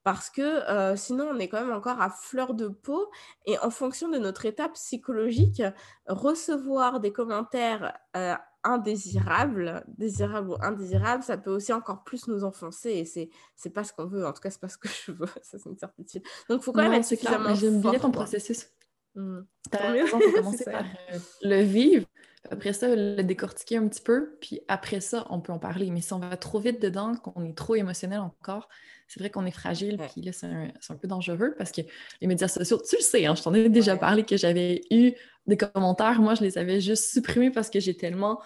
parce 0.05 0.31
que 0.31 0.43
euh, 0.43 0.97
sinon 0.97 1.31
on 1.33 1.39
est 1.39 1.49
quand 1.49 1.61
même 1.61 1.77
encore 1.77 2.01
à 2.01 2.11
fleur 2.11 2.55
de 2.55 2.69
peau 2.69 3.09
et 3.47 3.59
en 3.59 3.71
fonction 3.71 4.09
de 4.09 4.19
notre 4.19 4.47
état 4.47 4.69
psychologique, 4.71 5.63
recevoir 6.09 7.01
des 7.01 7.13
commentaires 7.13 7.97
euh, 8.17 8.35
indésirable, 8.65 9.85
désirable 9.89 10.51
ou 10.51 10.57
indésirable, 10.61 11.23
ça 11.23 11.37
peut 11.37 11.51
aussi 11.51 11.73
encore 11.73 12.05
plus 12.05 12.29
nous 12.29 12.45
enfoncer 12.45 12.91
et 12.91 13.05
c'est 13.05 13.31
c'est 13.57 13.71
pas 13.71 13.85
ce 13.85 13.93
qu'on 13.93 14.07
veut. 14.07 14.27
En 14.27 14.33
tout 14.33 14.41
cas, 14.41 14.51
c'est 14.51 14.61
pas 14.61 14.69
ce 14.69 14.79
que 14.79 14.89
je 15.07 15.13
veux. 15.13 15.27
Ça, 15.43 15.59
c'est 15.59 15.69
une 15.69 15.79
certitude. 15.79 16.23
Donc, 16.49 16.61
il 16.61 16.65
faut 16.65 16.73
quand 16.73 16.83
même 16.83 16.93
être 16.93 17.05
suffisamment 17.05 17.55
J'aime 17.55 17.81
bien 17.81 17.99
ton 17.99 18.11
processus. 18.11 18.69
Mmh. 19.14 19.40
raison, 19.73 20.19
commencer 20.35 20.64
par 20.64 20.85
euh, 20.85 21.19
le 21.42 21.62
vivre, 21.62 22.07
après 22.50 22.73
ça, 22.73 22.88
le 22.95 23.23
décortiquer 23.23 23.76
un 23.76 23.87
petit 23.88 24.02
peu, 24.02 24.37
puis 24.40 24.61
après 24.69 25.00
ça, 25.00 25.26
on 25.31 25.40
peut 25.40 25.52
en 25.52 25.59
parler. 25.59 25.90
Mais 25.90 26.00
si 26.00 26.12
on 26.12 26.19
va 26.19 26.37
trop 26.37 26.59
vite 26.59 26.81
dedans, 26.81 27.14
qu'on 27.14 27.45
est 27.45 27.57
trop 27.57 27.75
émotionnel 27.76 28.21
encore, 28.21 28.69
c'est 29.07 29.21
vrai 29.21 29.31
qu'on 29.31 29.47
est 29.47 29.52
fragile, 29.52 29.99
puis 30.11 30.23
là, 30.23 30.33
c'est 30.33 30.47
un, 30.47 30.97
peu 30.97 31.07
dangereux 31.07 31.54
parce 31.57 31.71
que 31.71 31.83
les 32.21 32.26
médias 32.26 32.49
sociaux, 32.49 32.81
tu 32.88 32.97
le 32.97 33.02
sais, 33.02 33.26
hein, 33.26 33.35
je 33.35 33.42
t'en 33.42 33.52
ai 33.54 33.69
déjà 33.69 33.97
parlé 33.97 34.25
que 34.25 34.37
j'avais 34.37 34.81
eu 34.90 35.12
des 35.47 35.57
commentaires, 35.57 36.21
moi, 36.21 36.35
je 36.35 36.42
les 36.42 36.57
avais 36.57 36.81
juste 36.81 37.12
supprimés 37.12 37.50
parce 37.50 37.69
que 37.69 37.78
j'ai 37.81 37.97
tellement 37.97 38.40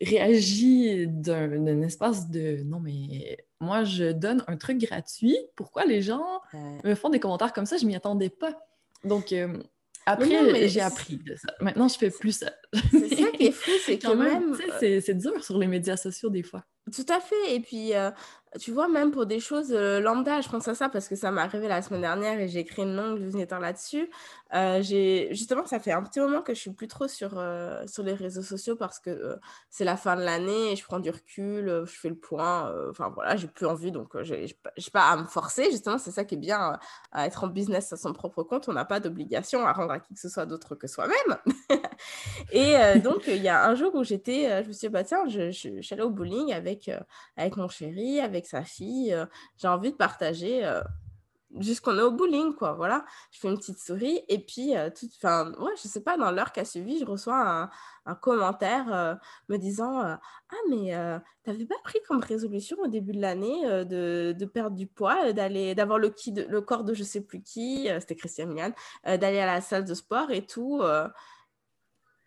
réagi 0.00 1.06
d'un 1.08 1.82
espace 1.82 2.28
de 2.28 2.62
non, 2.64 2.80
mais 2.80 3.38
moi, 3.60 3.84
je 3.84 4.12
donne 4.12 4.44
un 4.46 4.56
truc 4.56 4.78
gratuit. 4.78 5.36
Pourquoi 5.56 5.84
les 5.86 6.02
gens 6.02 6.40
me 6.84 6.94
font 6.94 7.08
des 7.08 7.20
commentaires 7.20 7.52
comme 7.52 7.66
ça? 7.66 7.76
Je 7.76 7.86
m'y 7.86 7.96
attendais 7.96 8.30
pas. 8.30 8.58
Donc, 9.04 9.32
euh, 9.32 9.58
après, 10.06 10.68
j'ai 10.68 10.80
appris 10.80 11.16
de 11.16 11.34
ça. 11.36 11.54
Maintenant, 11.60 11.88
je 11.88 11.96
fais 11.96 12.10
plus 12.10 12.32
ça. 12.38 12.52
C'est 12.90 13.14
ça 13.16 13.30
qui 13.30 13.46
est 13.46 13.52
fou, 13.52 13.70
c'est 13.84 13.98
quand 13.98 14.16
même. 14.16 14.56
Euh 14.80 15.00
c'est 15.00 15.14
dur 15.14 15.42
sur 15.44 15.58
les 15.58 15.66
médias 15.66 15.96
sociaux 15.96 16.30
des 16.30 16.42
fois. 16.42 16.64
Tout 16.92 17.06
à 17.08 17.18
fait. 17.18 17.54
Et 17.54 17.60
puis, 17.60 17.94
euh, 17.94 18.10
tu 18.60 18.70
vois, 18.70 18.88
même 18.88 19.10
pour 19.10 19.24
des 19.24 19.40
choses 19.40 19.72
euh, 19.72 20.00
lambda, 20.00 20.42
je 20.42 20.50
pense 20.50 20.68
à 20.68 20.74
ça 20.74 20.90
parce 20.90 21.08
que 21.08 21.16
ça 21.16 21.30
m'est 21.30 21.40
arrivé 21.40 21.66
la 21.66 21.80
semaine 21.80 22.02
dernière 22.02 22.38
et 22.38 22.46
j'ai 22.46 22.58
écrit 22.58 22.82
une 22.82 22.94
longue 22.94 23.20
newsletter 23.20 23.56
là-dessus. 23.58 24.10
Euh, 24.54 24.82
justement, 24.82 25.64
ça 25.64 25.80
fait 25.80 25.92
un 25.92 26.02
petit 26.02 26.20
moment 26.20 26.42
que 26.42 26.52
je 26.52 26.60
suis 26.60 26.72
plus 26.72 26.86
trop 26.86 27.08
sur, 27.08 27.42
sur 27.86 28.02
les 28.02 28.12
réseaux 28.12 28.42
sociaux 28.42 28.76
parce 28.76 29.00
que 29.00 29.36
c'est 29.70 29.84
la 29.84 29.96
fin 29.96 30.14
de 30.14 30.20
l'année 30.20 30.72
et 30.72 30.76
je 30.76 30.84
prends 30.84 31.00
du 31.00 31.08
recul, 31.08 31.84
je 31.86 31.98
fais 31.98 32.10
le 32.10 32.18
point. 32.18 32.70
Enfin 32.90 33.10
voilà, 33.14 33.34
j'ai 33.36 33.48
plus 33.48 33.66
envie, 33.66 33.90
donc 33.90 34.22
je 34.22 34.34
n'ai 34.34 34.46
pas 34.92 35.08
à 35.08 35.16
me 35.16 35.24
forcer. 35.24 35.70
Justement, 35.70 35.96
c'est 35.96 36.12
ça 36.12 36.24
qui 36.24 36.34
est 36.34 36.38
bien 36.38 36.78
à 37.12 37.26
être 37.26 37.44
en 37.44 37.48
business 37.48 37.94
à 37.94 37.96
son 37.96 38.12
propre 38.12 38.42
compte. 38.42 38.68
On 38.68 38.74
n'a 38.74 38.84
pas 38.84 39.00
d'obligation 39.00 39.66
à 39.66 39.72
rendre 39.72 39.92
à 39.92 40.00
qui 40.00 40.12
que 40.12 40.20
ce 40.20 40.28
soit 40.28 40.44
d'autre 40.44 40.74
que 40.74 40.86
soi-même. 40.86 41.38
et 42.52 42.63
donc, 43.02 43.24
il 43.26 43.42
y 43.42 43.48
a 43.48 43.66
un 43.66 43.74
jour 43.74 43.94
où 43.94 44.04
j'étais, 44.04 44.62
je 44.62 44.68
me 44.68 44.72
suis 44.72 44.88
dit, 44.88 44.88
bah 44.88 45.04
tiens, 45.04 45.26
je, 45.28 45.50
suis 45.50 45.82
allée 45.92 46.02
au 46.02 46.10
bowling 46.10 46.52
avec, 46.52 46.90
avec 47.36 47.56
mon 47.56 47.68
chéri, 47.68 48.20
avec 48.20 48.46
sa 48.46 48.62
fille. 48.62 49.16
j'ai 49.56 49.68
envie 49.68 49.92
de 49.92 49.96
partager 49.96 50.64
jusqu'on 51.60 51.98
est 51.98 52.02
au 52.02 52.10
bowling, 52.10 52.54
quoi. 52.54 52.72
Voilà, 52.72 53.04
je 53.30 53.40
fais 53.40 53.48
une 53.48 53.58
petite 53.58 53.78
souris 53.78 54.22
et 54.28 54.38
puis, 54.38 54.76
euh, 54.76 54.90
tout, 54.90 55.06
enfin, 55.16 55.52
ouais, 55.58 55.72
je 55.82 55.88
sais 55.88 56.00
pas, 56.02 56.16
dans 56.16 56.30
l'heure 56.30 56.52
qui 56.52 56.60
a 56.60 56.64
suivi, 56.64 56.98
je 56.98 57.04
reçois 57.04 57.36
un, 57.36 57.70
un 58.06 58.14
commentaire 58.14 58.92
euh, 58.92 59.14
me 59.48 59.56
disant 59.56 60.00
euh, 60.00 60.14
Ah, 60.50 60.56
mais 60.70 60.92
t'avais 61.42 61.66
pas 61.66 61.76
pris 61.84 61.98
comme 62.08 62.20
résolution 62.20 62.76
au 62.80 62.88
début 62.88 63.12
de 63.12 63.20
l'année 63.20 63.62
de, 63.84 64.34
de, 64.38 64.44
perdre 64.46 64.76
du 64.76 64.86
poids, 64.86 65.32
d'aller, 65.32 65.74
d'avoir 65.74 65.98
le, 65.98 66.14
le 66.48 66.60
corps 66.60 66.84
de 66.84 66.94
je 66.94 67.02
sais 67.02 67.20
plus 67.20 67.42
qui, 67.42 67.88
c'était 68.00 68.16
Christian 68.16 68.46
Milan, 68.46 68.72
d'aller 69.04 69.40
à 69.40 69.46
la 69.46 69.60
salle 69.60 69.84
de 69.84 69.94
sport 69.94 70.30
et 70.30 70.46
tout. 70.46 70.82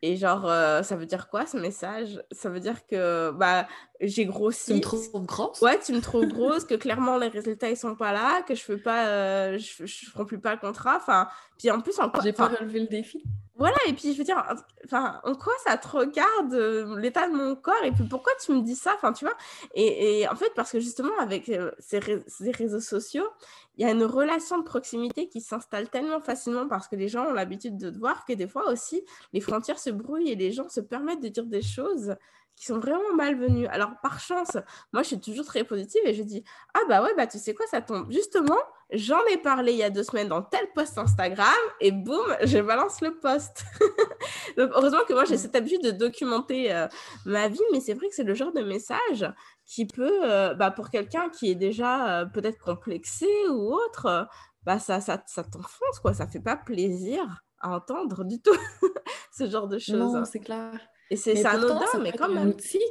Et 0.04 0.16
genre, 0.16 0.46
euh, 0.46 0.84
ça 0.84 0.96
veut 0.96 1.06
dire 1.08 1.28
quoi 1.30 1.46
ce 1.46 1.58
message? 1.58 2.22
Ça 2.32 2.50
veut 2.50 2.60
dire 2.60 2.86
que 2.86 3.32
bah, 3.32 3.68
j'ai 4.02 4.26
grossi. 4.26 4.72
Tu 4.72 4.74
me 4.76 4.82
trouves 4.82 5.26
grosse? 5.26 5.62
Ouais, 5.62 5.80
tu 5.80 5.94
me 5.94 6.02
trouves 6.02 6.28
grosse, 6.34 6.66
que 6.66 6.76
clairement 6.76 7.18
les 7.18 7.28
résultats 7.28 7.70
ils 7.70 7.78
sont 7.78 7.96
pas 7.96 8.12
là, 8.12 8.42
que 8.44 8.56
je 8.56 8.62
fais 8.62 8.78
pas, 8.78 9.08
euh, 9.08 9.58
je, 9.58 9.86
je, 9.86 10.12
remplis 10.14 10.38
pas 10.38 10.54
le 10.54 10.60
contrat. 10.60 10.98
Enfin, 10.98 11.28
puis 11.58 11.72
en 11.72 11.82
plus 11.82 12.00
encore. 12.00 12.22
J'ai 12.22 12.34
pas 12.34 12.48
relevé 12.48 12.80
le 12.80 12.88
défi. 12.88 13.24
Voilà, 13.56 13.78
et 13.88 13.94
puis 13.94 14.14
je 14.14 14.20
veux 14.20 14.24
dire, 14.24 14.44
enfin, 14.86 15.20
en 15.24 15.34
quoi 15.34 15.54
ça 15.66 15.78
te 15.78 15.88
regarde 15.88 16.54
euh, 16.54 17.00
l'état 17.00 17.28
de 17.28 17.34
mon 17.34 17.56
corps 17.56 17.84
et 17.84 17.92
puis 17.92 18.04
pourquoi 18.08 18.32
tu 18.40 18.52
me 18.52 18.62
dis 18.62 18.76
ça 18.76 18.94
Enfin, 18.96 19.14
tu 19.14 19.26
vois? 19.26 19.34
Et, 19.74 20.20
et, 20.20 20.30
en 20.30 20.36
fait, 20.36 20.52
parce 20.56 20.72
que 20.72 20.80
justement 20.80 21.18
avec 21.20 21.52
ces, 21.80 22.00
ces 22.28 22.52
réseaux 22.52 22.80
sociaux, 22.80 23.28
il 23.76 23.86
y 23.86 23.90
a 23.90 23.92
une 23.92 24.04
relation 24.04 24.60
de 24.60 24.64
proximité 24.64 25.28
qui 25.28 25.42
s'installe 25.42 25.90
tellement 25.90 26.20
facilement 26.20 26.68
parce 26.68 26.88
que 26.88 26.96
les 26.96 27.08
gens 27.08 27.26
ont 27.26 27.34
l'habitude 27.34 27.78
de 27.78 27.90
te 27.90 27.98
voir 27.98 28.26
que 28.26 28.34
des 28.34 28.48
fois 28.48 28.70
aussi, 28.70 29.04
les 29.34 29.42
frontières 29.42 29.80
se 29.80 29.90
brouillent 29.90 30.30
et 30.30 30.36
les 30.36 30.52
gens 30.52 30.70
se 30.70 30.80
permettent 30.80 31.24
de 31.24 31.30
dire 31.30 31.46
des 31.46 31.64
choses 31.64 32.16
qui 32.58 32.66
sont 32.66 32.80
vraiment 32.80 33.14
malvenues. 33.16 33.68
Alors, 33.68 33.92
par 34.02 34.20
chance, 34.20 34.58
moi, 34.92 35.04
je 35.04 35.10
suis 35.10 35.20
toujours 35.22 35.46
très 35.46 35.64
positive 35.64 36.02
et 36.06 36.14
je 36.16 36.24
dis 36.24 36.44
Ah, 36.74 36.80
bah 36.90 37.04
ouais, 37.04 37.14
bah 37.16 37.28
tu 37.28 37.38
sais 37.38 37.54
quoi, 37.54 37.68
ça 37.68 37.82
tombe. 37.82 38.12
Justement, 38.12 38.58
j'en 38.92 39.24
ai 39.32 39.38
parlé 39.38 39.74
il 39.74 39.78
y 39.78 39.84
a 39.84 39.92
deux 39.92 40.02
semaines 40.02 40.28
dans 40.28 40.42
tel 40.42 40.68
post 40.74 40.98
Instagram 40.98 41.54
et 41.80 41.92
boum, 41.92 42.26
je 42.44 42.58
balance 42.58 43.00
le 43.02 43.18
post. 43.20 43.64
Donc, 44.58 44.72
heureusement 44.74 45.06
que 45.08 45.14
moi, 45.14 45.26
j'ai 45.26 45.38
cette 45.38 45.56
habitude 45.56 45.84
de 45.84 45.92
documenter 45.92 46.74
euh, 46.74 46.88
ma 47.26 47.48
vie, 47.48 47.62
mais 47.72 47.80
c'est 47.80 47.94
vrai 47.94 48.10
que 48.10 48.16
c'est 48.16 48.24
le 48.24 48.34
genre 48.34 48.52
de 48.52 48.64
message 48.64 49.32
qui 49.68 49.86
peut, 49.86 50.20
euh, 50.24 50.56
bah, 50.56 50.72
pour 50.72 50.90
quelqu'un 50.90 51.30
qui 51.30 51.52
est 51.52 51.56
déjà 51.56 52.22
euh, 52.22 52.26
peut-être 52.26 52.58
complexé 52.58 53.28
ou 53.52 53.72
autre, 53.72 54.28
bah, 54.64 54.80
ça, 54.80 55.00
ça, 55.00 55.22
ça 55.28 55.44
t'enfonce, 55.44 56.00
quoi. 56.02 56.16
Ça 56.16 56.26
fait 56.26 56.40
pas 56.40 56.58
plaisir 56.58 57.44
à 57.60 57.76
entendre 57.76 58.24
du 58.24 58.42
tout 58.42 58.58
ce 59.32 59.48
genre 59.48 59.68
de 59.68 59.78
choses. 59.78 60.14
Non, 60.14 60.26
c'est 60.26 60.40
clair. 60.40 60.72
Et 61.10 61.16
c'est 61.16 61.46
anodin, 61.46 61.86
mais 62.02 62.12
quand 62.12 62.30
même. 62.30 62.50
Outil. 62.50 62.82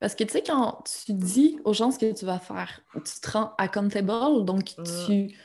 Parce 0.00 0.16
que 0.16 0.24
tu 0.24 0.32
sais, 0.32 0.42
quand 0.42 0.82
tu 0.84 1.12
dis 1.12 1.58
aux 1.64 1.72
gens 1.72 1.92
ce 1.92 1.98
que 1.98 2.12
tu 2.12 2.24
vas 2.24 2.40
faire, 2.40 2.80
tu 2.94 3.20
te 3.20 3.30
rends 3.30 3.52
accountable, 3.56 4.44
donc 4.44 4.76
mm. 4.76 4.84
tu 5.06 5.36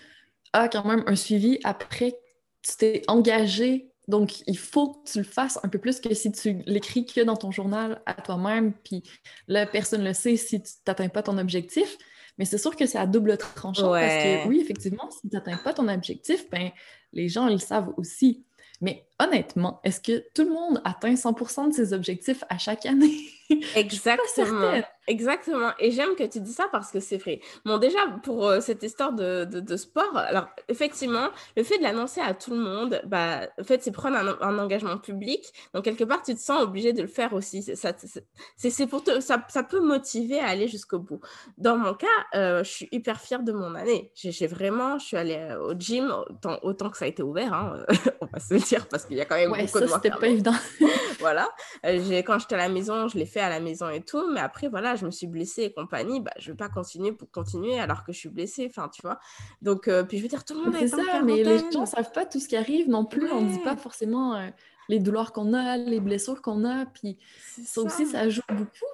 as 0.53 0.67
quand 0.67 0.85
même 0.85 1.03
un 1.05 1.15
suivi 1.15 1.59
après, 1.63 2.19
tu 2.63 2.75
t'es 2.75 3.03
engagé. 3.07 3.91
Donc, 4.07 4.41
il 4.47 4.57
faut 4.57 4.93
que 4.93 5.11
tu 5.11 5.17
le 5.19 5.25
fasses 5.25 5.59
un 5.63 5.69
peu 5.69 5.77
plus 5.79 5.99
que 5.99 6.13
si 6.13 6.31
tu 6.31 6.63
l'écris 6.65 7.05
que 7.05 7.21
dans 7.21 7.35
ton 7.35 7.51
journal 7.51 8.01
à 8.05 8.13
toi-même, 8.15 8.73
puis 8.73 9.03
la 9.47 9.67
personne 9.67 10.03
le 10.03 10.13
sait 10.13 10.37
si 10.37 10.63
tu 10.63 10.71
n'atteins 10.87 11.09
pas 11.09 11.21
ton 11.21 11.37
objectif. 11.37 11.97
Mais 12.37 12.45
c'est 12.45 12.57
sûr 12.57 12.75
que 12.75 12.85
c'est 12.85 12.97
à 12.97 13.05
double 13.05 13.37
tranchant 13.37 13.91
parce 13.91 14.23
que 14.23 14.47
oui, 14.47 14.59
effectivement, 14.59 15.09
si 15.11 15.29
tu 15.29 15.35
n'atteins 15.35 15.57
pas 15.57 15.73
ton 15.73 15.87
objectif, 15.87 16.49
ben, 16.49 16.71
les 17.13 17.29
gens 17.29 17.47
ils 17.47 17.53
le 17.53 17.59
savent 17.59 17.93
aussi. 17.97 18.46
Mais 18.81 19.07
honnêtement, 19.19 19.79
est-ce 19.83 19.99
que 19.99 20.23
tout 20.33 20.43
le 20.43 20.51
monde 20.51 20.81
atteint 20.85 21.13
100% 21.13 21.69
de 21.69 21.73
ses 21.73 21.93
objectifs 21.93 22.43
à 22.49 22.57
chaque 22.57 22.85
année? 22.85 23.29
Exactement. 23.75 24.81
Exactement. 25.07 25.71
Et 25.79 25.91
j'aime 25.91 26.15
que 26.15 26.23
tu 26.25 26.41
dis 26.41 26.51
ça 26.51 26.67
parce 26.69 26.91
que 26.91 26.99
c'est 26.99 27.17
vrai. 27.17 27.39
Bon, 27.63 27.77
déjà, 27.77 27.99
pour 28.23 28.45
euh, 28.45 28.59
cette 28.59 28.83
histoire 28.83 29.13
de, 29.13 29.45
de, 29.45 29.77
sport, 29.77 30.17
alors 30.17 30.47
effectivement, 30.67 31.29
le 31.55 31.63
fait 31.63 31.77
de 31.77 31.83
l'annoncer 31.83 32.19
à 32.19 32.33
tout 32.33 32.51
le 32.51 32.57
monde, 32.57 33.01
bah, 33.05 33.47
en 33.57 33.63
fait, 33.63 33.81
c'est 33.81 33.91
prendre 33.91 34.17
un, 34.17 34.59
engagement 34.59 34.97
public. 34.97 35.45
Donc, 35.73 35.85
quelque 35.85 36.03
part, 36.03 36.23
tu 36.23 36.35
te 36.35 36.39
sens 36.41 36.61
obligé 36.61 36.91
de 36.91 37.01
le 37.01 37.07
faire 37.07 37.33
aussi. 37.33 37.63
Ça, 37.63 37.93
c'est 38.57 38.87
pour 38.87 39.01
te, 39.01 39.21
ça, 39.21 39.41
ça, 39.47 39.63
peut 39.63 39.79
motiver 39.79 40.39
à 40.39 40.47
aller 40.47 40.67
jusqu'au 40.67 40.99
bout. 40.99 41.21
Dans 41.57 41.77
mon 41.77 41.93
cas, 41.93 42.07
euh, 42.35 42.63
je 42.65 42.69
suis 42.69 42.89
hyper 42.91 43.21
fière 43.21 43.43
de 43.43 43.53
mon 43.53 43.75
année. 43.75 44.11
J'ai 44.13 44.47
vraiment, 44.47 44.99
je 44.99 45.05
suis 45.05 45.17
allée 45.17 45.37
euh, 45.37 45.71
au 45.71 45.73
gym 45.73 46.11
autant, 46.29 46.59
autant, 46.63 46.89
que 46.89 46.97
ça 46.97 47.05
a 47.05 47.07
été 47.07 47.23
ouvert, 47.23 47.53
hein, 47.53 47.85
on 48.21 48.25
va 48.25 48.39
se 48.39 48.53
le 48.53 48.59
dire, 48.59 48.87
parce 48.87 49.05
qu'il 49.05 49.15
y 49.15 49.21
a 49.21 49.25
quand 49.25 49.35
même 49.35 49.51
beaucoup 49.51 49.67
ça, 49.67 49.79
de 49.79 49.87
c'était 49.87 50.09
pas 50.09 50.27
évident. 50.27 50.55
voilà. 51.19 51.47
quand 51.83 52.39
j'étais 52.39 52.55
à 52.55 52.57
la 52.57 52.69
maison, 52.69 53.07
je 53.07 53.17
l'ai 53.17 53.25
fait 53.25 53.39
à 53.39 53.49
la 53.49 53.61
maison 53.61 53.89
et 53.89 54.01
tout. 54.01 54.29
Mais 54.31 54.41
après, 54.41 54.67
voilà, 54.67 54.96
je 54.97 55.05
me 55.05 55.11
suis 55.11 55.27
blessée 55.27 55.63
et 55.63 55.73
compagnie, 55.73 56.19
bah, 56.19 56.31
je 56.37 56.49
ne 56.49 56.53
vais 56.53 56.57
pas 56.57 56.69
continuer 56.69 57.13
pour 57.13 57.31
continuer 57.31 57.79
alors 57.79 58.03
que 58.03 58.11
je 58.11 58.17
suis 58.17 58.29
blessée, 58.29 58.67
enfin, 58.69 58.89
tu 58.89 59.01
vois. 59.01 59.19
Donc, 59.61 59.87
euh, 59.87 60.03
puis 60.03 60.17
je 60.17 60.23
veux 60.23 60.29
dire, 60.29 60.43
tout 60.43 60.55
le 60.55 60.65
monde 60.65 60.75
est, 60.75 60.87
ça, 60.87 61.21
mais 61.23 61.43
les 61.43 61.59
gens 61.71 61.81
ne 61.81 61.85
savent 61.85 62.11
pas 62.11 62.25
tout 62.25 62.39
ce 62.39 62.47
qui 62.47 62.57
arrive 62.57 62.89
non 62.89 63.05
plus. 63.05 63.31
On 63.31 63.41
ne 63.41 63.51
dit 63.51 63.59
pas 63.59 63.77
forcément 63.77 64.35
euh, 64.35 64.49
les 64.89 64.99
douleurs 64.99 65.33
qu'on 65.33 65.53
a, 65.53 65.77
les 65.77 65.99
blessures 65.99 66.41
qu'on 66.41 66.65
a, 66.65 66.85
puis 66.85 67.17
ça, 67.63 67.81
aussi, 67.81 68.05
ça 68.05 68.27
joue 68.29 68.41
beaucoup. 68.49 68.85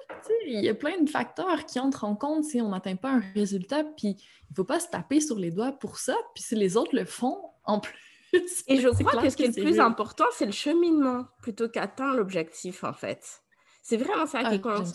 Il 0.46 0.64
y 0.64 0.68
a 0.68 0.74
plein 0.74 1.00
de 1.00 1.08
facteurs 1.08 1.64
qui 1.66 1.80
entrent 1.80 2.04
en 2.04 2.16
compte 2.16 2.44
si 2.44 2.60
on 2.60 2.68
n'atteint 2.70 2.96
pas 2.96 3.12
un 3.12 3.22
résultat, 3.34 3.84
puis 3.84 4.08
il 4.08 4.52
ne 4.52 4.56
faut 4.56 4.64
pas 4.64 4.80
se 4.80 4.88
taper 4.88 5.20
sur 5.20 5.38
les 5.38 5.50
doigts 5.50 5.72
pour 5.72 5.98
ça, 5.98 6.14
puis 6.34 6.42
si 6.42 6.54
les 6.54 6.76
autres 6.76 6.94
le 6.94 7.04
font, 7.04 7.38
en 7.64 7.80
plus. 7.80 7.94
Et 8.66 8.80
je 8.80 8.88
crois 8.88 9.22
que 9.22 9.30
ce 9.30 9.36
qui 9.36 9.44
est 9.44 9.56
le 9.56 9.62
plus 9.62 9.80
important, 9.80 10.24
c'est 10.32 10.46
le 10.46 10.52
cheminement 10.52 11.26
plutôt 11.40 11.68
qu'atteindre 11.68 12.16
l'objectif, 12.16 12.84
en 12.84 12.92
fait. 12.92 13.42
C'est 13.82 13.96
vraiment 13.96 14.26
ça 14.26 14.40
qui 14.40 14.54
ah, 14.54 14.58
compte. 14.58 14.86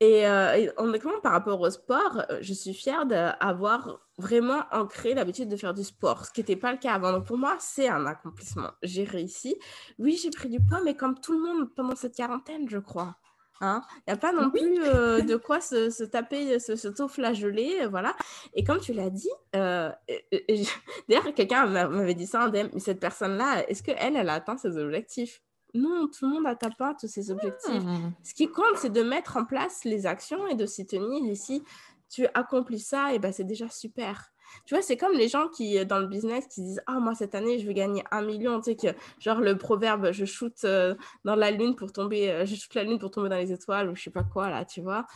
Et, 0.00 0.26
euh, 0.26 0.72
honnêtement, 0.78 1.20
par 1.22 1.32
rapport 1.32 1.60
au 1.60 1.70
sport, 1.70 2.22
euh, 2.30 2.38
je 2.40 2.54
suis 2.54 2.72
fière 2.72 3.04
d'avoir 3.04 4.00
vraiment 4.16 4.62
ancré 4.72 5.12
l'habitude 5.12 5.50
de 5.50 5.56
faire 5.56 5.74
du 5.74 5.84
sport, 5.84 6.24
ce 6.24 6.30
qui 6.30 6.40
n'était 6.40 6.56
pas 6.56 6.72
le 6.72 6.78
cas 6.78 6.94
avant. 6.94 7.12
Donc 7.12 7.26
pour 7.26 7.36
moi, 7.36 7.56
c'est 7.60 7.88
un 7.88 8.06
accomplissement. 8.06 8.70
J'ai 8.82 9.04
réussi. 9.04 9.56
Oui, 9.98 10.18
j'ai 10.22 10.30
pris 10.30 10.48
du 10.48 10.58
poids, 10.58 10.80
mais 10.82 10.94
comme 10.96 11.20
tout 11.20 11.32
le 11.32 11.40
monde 11.40 11.68
pendant 11.74 11.94
cette 11.96 12.16
quarantaine, 12.16 12.66
je 12.68 12.78
crois. 12.78 13.16
Hein 13.62 13.82
Il 13.98 14.02
n'y 14.10 14.14
a 14.14 14.16
pas 14.16 14.32
non 14.32 14.50
plus 14.50 14.82
euh, 14.84 15.20
de 15.20 15.36
quoi 15.36 15.60
se, 15.60 15.90
se 15.90 16.04
taper, 16.04 16.58
se, 16.58 16.76
se 16.76 17.08
flageller 17.08 17.86
voilà. 17.86 18.16
Et 18.54 18.64
comme 18.64 18.80
tu 18.80 18.94
l'as 18.94 19.10
dit, 19.10 19.28
d'ailleurs, 19.52 21.34
quelqu'un 21.36 21.66
m'avait 21.66 22.14
dit 22.14 22.26
ça 22.26 22.46
en 22.46 22.48
DM, 22.48 22.68
mais 22.72 22.80
cette 22.80 23.00
personne-là, 23.00 23.68
est-ce 23.68 23.82
qu'elle, 23.82 24.16
elle 24.16 24.30
a 24.30 24.34
atteint 24.34 24.56
ses 24.56 24.78
objectifs? 24.78 25.42
Non, 25.74 26.08
tout 26.08 26.26
le 26.26 26.34
monde 26.34 26.44
n'atteint 26.44 26.70
pas 26.70 26.94
tous 26.94 27.08
ses 27.08 27.30
objectifs. 27.30 27.82
Ah. 27.86 28.10
Ce 28.22 28.34
qui 28.34 28.48
compte, 28.48 28.76
c'est 28.76 28.92
de 28.92 29.02
mettre 29.02 29.36
en 29.36 29.44
place 29.44 29.84
les 29.84 30.06
actions 30.06 30.46
et 30.46 30.54
de 30.54 30.66
s'y 30.66 30.86
tenir. 30.86 31.30
Et 31.30 31.34
si 31.34 31.62
tu 32.08 32.26
accomplis 32.34 32.80
ça, 32.80 33.14
et 33.14 33.18
ben 33.18 33.32
c'est 33.32 33.44
déjà 33.44 33.68
super. 33.68 34.32
Tu 34.66 34.74
vois, 34.74 34.82
c'est 34.82 34.96
comme 34.96 35.12
les 35.12 35.28
gens 35.28 35.48
qui, 35.48 35.84
dans 35.86 36.00
le 36.00 36.06
business, 36.06 36.46
qui 36.48 36.62
disent 36.62 36.82
Ah, 36.86 36.98
moi, 36.98 37.14
cette 37.14 37.34
année, 37.34 37.58
je 37.58 37.66
vais 37.66 37.74
gagner 37.74 38.02
un 38.10 38.22
million. 38.22 38.60
Tu 38.60 38.72
sais, 38.72 38.76
que, 38.76 38.88
genre 39.18 39.40
le 39.40 39.56
proverbe 39.56 40.10
Je 40.12 40.24
shoot 40.24 40.54
euh, 40.64 40.94
dans 41.24 41.36
la 41.36 41.50
lune 41.50 41.76
pour 41.76 41.92
tomber, 41.92 42.30
euh, 42.30 42.44
je 42.46 42.56
shoot 42.56 42.74
la 42.74 42.84
lune 42.84 42.98
pour 42.98 43.10
tomber 43.10 43.28
dans 43.28 43.36
les 43.36 43.52
étoiles, 43.52 43.88
ou 43.88 43.96
je 43.96 44.02
sais 44.02 44.10
pas 44.10 44.24
quoi, 44.24 44.50
là, 44.50 44.64
tu 44.64 44.80
vois. 44.80 45.06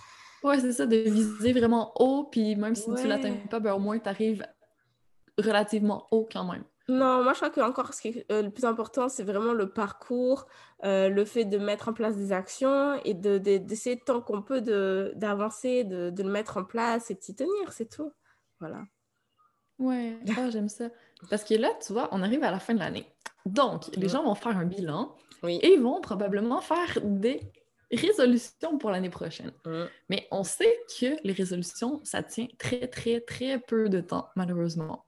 Ouais, 0.45 0.61
c'est 0.61 0.73
ça, 0.73 0.87
de 0.87 0.97
viser 0.97 1.53
vraiment 1.53 1.93
haut, 1.99 2.29
puis 2.31 2.55
même 2.55 2.75
si 2.75 2.87
tu 2.95 3.01
tu 3.01 3.09
l'atteins 3.09 3.35
pas, 3.51 3.61
ben, 3.61 3.75
au 3.75 3.79
moins, 3.79 3.99
tu 3.99 4.09
arrives 4.09 4.47
relativement 5.39 6.07
haut 6.11 6.29
quand 6.31 6.45
même. 6.45 6.65
Non, 6.89 7.23
moi 7.23 7.33
je 7.33 7.39
crois 7.39 7.51
que 7.51 7.61
encore 7.61 7.95
ce 7.95 8.03
qui 8.03 8.09
est 8.09 8.31
euh, 8.31 8.43
le 8.43 8.51
plus 8.51 8.65
important, 8.65 9.09
c'est 9.09 9.23
vraiment 9.23 9.55
le 9.55 9.71
parcours, 9.71 10.47
euh, 10.85 11.09
le 11.09 11.25
fait 11.25 11.47
de 11.47 11.57
mettre 11.57 11.89
en 11.89 11.95
place 11.95 12.17
des 12.17 12.31
actions 12.31 13.01
et 13.05 13.15
de, 13.15 13.39
d'essayer 13.39 13.99
tant 13.99 14.21
qu'on 14.21 14.43
peut 14.43 14.61
d'avancer, 15.15 15.85
de, 15.85 16.11
de, 16.11 16.23
le 16.23 16.31
mettre 16.31 16.59
en 16.59 16.65
place 16.65 17.11
et 17.11 17.15
de 17.15 17.23
s'y 17.23 17.35
tenir, 17.35 17.73
c'est 17.73 17.89
tout. 17.89 18.13
Voilà. 18.61 18.83
Ouais, 19.79 20.19
ah, 20.37 20.51
j'aime 20.51 20.69
ça. 20.69 20.91
Parce 21.31 21.45
que 21.45 21.55
là, 21.55 21.71
tu 21.85 21.93
vois, 21.93 22.09
on 22.13 22.23
arrive 22.23 22.45
à 22.45 22.51
la 22.51 22.61
fin 22.61 22.75
de 22.75 22.81
l'année. 22.81 23.07
Donc, 23.47 23.95
les 23.97 24.09
gens 24.09 24.23
vont 24.23 24.35
faire 24.35 24.57
un 24.57 24.65
bilan 24.67 25.15
Oui. 25.43 25.59
et 25.63 25.75
ils 25.75 25.81
vont 25.81 26.01
probablement 26.01 26.61
faire 26.61 26.99
des 27.03 27.41
résolutions 27.91 28.79
pour 28.79 28.91
l'année 28.91 29.11
prochaine. 29.11 29.53
Mm. 29.65 29.85
Mais 30.11 30.29
on 30.31 30.45
sait 30.45 30.79
que 30.99 31.17
les 31.25 31.33
résolutions, 31.33 32.01
ça 32.05 32.23
tient 32.23 32.47
très, 32.59 32.89
très, 32.89 33.21
très 33.21 33.59
peu 33.59 33.89
de 33.89 34.01
temps, 34.01 34.29
malheureusement. 34.37 35.07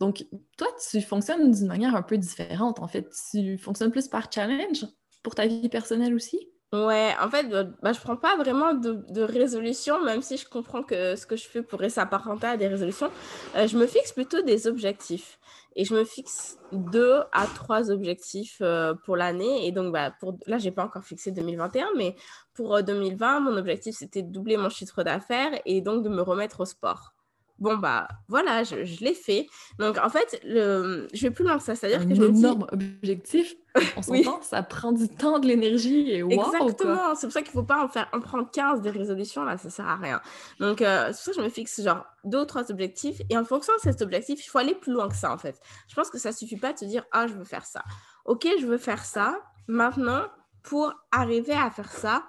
Donc, 0.00 0.26
toi, 0.56 0.68
tu 0.90 1.00
fonctionnes 1.00 1.50
d'une 1.50 1.66
manière 1.66 1.94
un 1.94 2.02
peu 2.02 2.18
différente, 2.18 2.80
en 2.80 2.88
fait. 2.88 3.10
Tu 3.32 3.58
fonctionnes 3.58 3.90
plus 3.90 4.08
par 4.08 4.30
challenge 4.32 4.86
pour 5.22 5.34
ta 5.34 5.46
vie 5.46 5.68
personnelle 5.68 6.14
aussi? 6.14 6.48
Ouais, 6.72 7.14
en 7.18 7.30
fait, 7.30 7.48
bah, 7.48 7.64
bah, 7.82 7.92
je 7.94 8.00
prends 8.00 8.16
pas 8.16 8.36
vraiment 8.36 8.74
de, 8.74 9.02
de 9.08 9.22
résolution, 9.22 10.04
même 10.04 10.20
si 10.20 10.36
je 10.36 10.46
comprends 10.46 10.82
que 10.82 11.16
ce 11.16 11.24
que 11.26 11.34
je 11.34 11.48
fais 11.48 11.62
pourrait 11.62 11.88
s'apparenter 11.88 12.46
à 12.46 12.56
des 12.58 12.68
résolutions. 12.68 13.10
Euh, 13.56 13.66
je 13.66 13.78
me 13.78 13.86
fixe 13.86 14.12
plutôt 14.12 14.42
des 14.42 14.66
objectifs. 14.66 15.38
Et 15.76 15.84
je 15.84 15.94
me 15.94 16.04
fixe 16.04 16.58
deux 16.72 17.20
à 17.32 17.46
trois 17.46 17.90
objectifs 17.90 18.58
euh, 18.60 18.94
pour 19.06 19.16
l'année. 19.16 19.66
Et 19.66 19.72
donc, 19.72 19.92
bah, 19.94 20.12
pour... 20.20 20.36
là, 20.46 20.58
j'ai 20.58 20.70
pas 20.70 20.84
encore 20.84 21.04
fixé 21.04 21.30
2021, 21.32 21.88
mais 21.96 22.16
pour 22.52 22.74
euh, 22.76 22.82
2020, 22.82 23.40
mon 23.40 23.56
objectif, 23.56 23.96
c'était 23.96 24.22
de 24.22 24.30
doubler 24.30 24.58
mon 24.58 24.68
chiffre 24.68 25.02
d'affaires 25.02 25.52
et 25.64 25.80
donc 25.80 26.04
de 26.04 26.10
me 26.10 26.20
remettre 26.20 26.60
au 26.60 26.64
sport. 26.66 27.14
Bon, 27.58 27.76
bah 27.76 28.06
voilà, 28.28 28.62
je, 28.62 28.84
je 28.84 29.04
l'ai 29.04 29.14
fait. 29.14 29.46
Donc, 29.78 29.98
en 29.98 30.08
fait, 30.08 30.40
le... 30.44 31.08
je 31.12 31.22
vais 31.22 31.30
plus 31.32 31.44
loin 31.44 31.58
que 31.58 31.64
ça. 31.64 31.74
C'est-à-dire 31.74 32.06
que 32.08 32.14
je 32.14 32.20
me 32.20 32.30
dis... 32.30 32.38
énorme 32.40 32.66
objectif. 32.72 33.54
On 33.96 34.00
Oui. 34.08 34.24
s'entend, 34.24 34.42
ça 34.42 34.62
prend 34.62 34.92
du 34.92 35.08
temps, 35.08 35.38
de 35.38 35.46
l'énergie 35.46 36.10
et 36.10 36.22
wow. 36.22 36.30
Exactement, 36.30 37.14
c'est 37.14 37.26
pour 37.26 37.32
ça 37.32 37.42
qu'il 37.42 37.52
faut 37.52 37.62
pas 37.62 37.82
en 37.84 37.88
faire 37.88 38.08
en 38.12 38.20
prendre 38.20 38.50
15 38.50 38.80
des 38.80 38.90
résolutions 38.90 39.44
là, 39.44 39.56
ça 39.58 39.70
sert 39.70 39.86
à 39.86 39.96
rien. 39.96 40.20
Donc 40.58 40.82
euh, 40.82 41.08
c'est 41.12 41.12
pour 41.12 41.22
ça 41.24 41.30
que 41.32 41.36
je 41.36 41.42
me 41.42 41.48
fixe 41.48 41.80
genre 41.82 42.04
deux 42.24 42.40
ou 42.40 42.44
trois 42.44 42.70
objectifs 42.72 43.20
et 43.30 43.36
en 43.36 43.44
fonction 43.44 43.72
de 43.76 43.80
cet 43.80 44.02
objectif, 44.02 44.44
il 44.44 44.48
faut 44.48 44.58
aller 44.58 44.74
plus 44.74 44.92
loin 44.92 45.08
que 45.08 45.14
ça 45.14 45.32
en 45.32 45.38
fait. 45.38 45.60
Je 45.88 45.94
pense 45.94 46.10
que 46.10 46.18
ça 46.18 46.32
suffit 46.32 46.56
pas 46.56 46.72
de 46.72 46.78
se 46.78 46.86
dire 46.86 47.04
ah 47.12 47.26
je 47.28 47.34
veux 47.34 47.44
faire 47.44 47.66
ça. 47.66 47.84
OK, 48.24 48.48
je 48.60 48.66
veux 48.66 48.78
faire 48.78 49.04
ça. 49.04 49.38
Maintenant, 49.68 50.22
pour 50.62 50.92
arriver 51.12 51.52
à 51.52 51.70
faire 51.70 51.92
ça, 51.92 52.24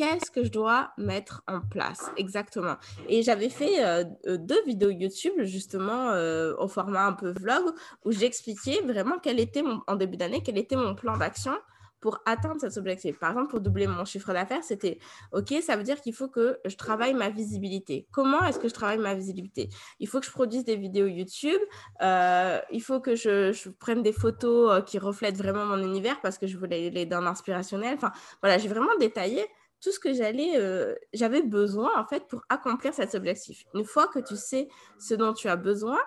qu'est-ce 0.00 0.30
que 0.30 0.42
je 0.42 0.48
dois 0.50 0.92
mettre 0.96 1.42
en 1.46 1.60
place 1.60 2.10
exactement 2.16 2.76
Et 3.06 3.22
j'avais 3.22 3.50
fait 3.50 3.84
euh, 3.84 4.04
euh, 4.28 4.38
deux 4.38 4.64
vidéos 4.64 4.88
YouTube 4.88 5.34
justement 5.40 6.12
euh, 6.12 6.54
au 6.56 6.68
format 6.68 7.04
un 7.04 7.12
peu 7.12 7.32
vlog 7.32 7.74
où 8.06 8.10
j'expliquais 8.10 8.80
vraiment 8.80 9.18
quel 9.22 9.38
était 9.38 9.60
mon 9.60 9.82
en 9.86 9.96
début 9.96 10.16
d'année 10.16 10.42
quel 10.42 10.56
était 10.56 10.76
mon 10.76 10.94
plan 10.94 11.18
d'action 11.18 11.52
pour 12.00 12.22
atteindre 12.24 12.58
cet 12.58 12.78
objectif. 12.78 13.18
Par 13.18 13.32
exemple, 13.32 13.50
pour 13.50 13.60
doubler 13.60 13.86
mon 13.86 14.06
chiffre 14.06 14.32
d'affaires, 14.32 14.64
c'était 14.64 14.98
OK, 15.32 15.52
ça 15.62 15.76
veut 15.76 15.82
dire 15.82 16.00
qu'il 16.00 16.14
faut 16.14 16.28
que 16.28 16.58
je 16.64 16.74
travaille 16.74 17.12
ma 17.12 17.28
visibilité. 17.28 18.08
Comment 18.10 18.42
est-ce 18.46 18.58
que 18.58 18.70
je 18.70 18.72
travaille 18.72 18.96
ma 18.96 19.14
visibilité? 19.14 19.68
Il 19.98 20.08
faut 20.08 20.18
que 20.18 20.24
je 20.24 20.30
produise 20.30 20.64
des 20.64 20.76
vidéos 20.76 21.08
YouTube, 21.08 21.60
il 22.00 22.80
faut 22.82 23.00
que 23.00 23.16
je, 23.16 23.52
je 23.52 23.68
prenne 23.68 24.02
des 24.02 24.14
photos 24.14 24.82
qui 24.86 24.98
reflètent 24.98 25.36
vraiment 25.36 25.66
mon 25.66 25.82
univers 25.82 26.18
parce 26.22 26.38
que 26.38 26.46
je 26.46 26.56
voulais 26.56 26.88
les 26.88 27.04
dans 27.04 27.20
l'inspirationnel. 27.20 27.96
Enfin, 27.96 28.12
voilà, 28.40 28.56
j'ai 28.56 28.68
vraiment 28.68 28.96
détaillé 28.98 29.46
tout 29.80 29.92
ce 29.92 29.98
que 29.98 30.12
j'allais, 30.12 30.52
euh, 30.56 30.94
j'avais 31.12 31.42
besoin 31.42 31.90
en 31.98 32.06
fait 32.06 32.26
pour 32.28 32.42
accomplir 32.48 32.92
cet 32.94 33.14
objectif. 33.14 33.64
Une 33.74 33.84
fois 33.84 34.08
que 34.08 34.18
tu 34.18 34.36
sais 34.36 34.68
ce 34.98 35.14
dont 35.14 35.32
tu 35.32 35.48
as 35.48 35.56
besoin, 35.56 35.98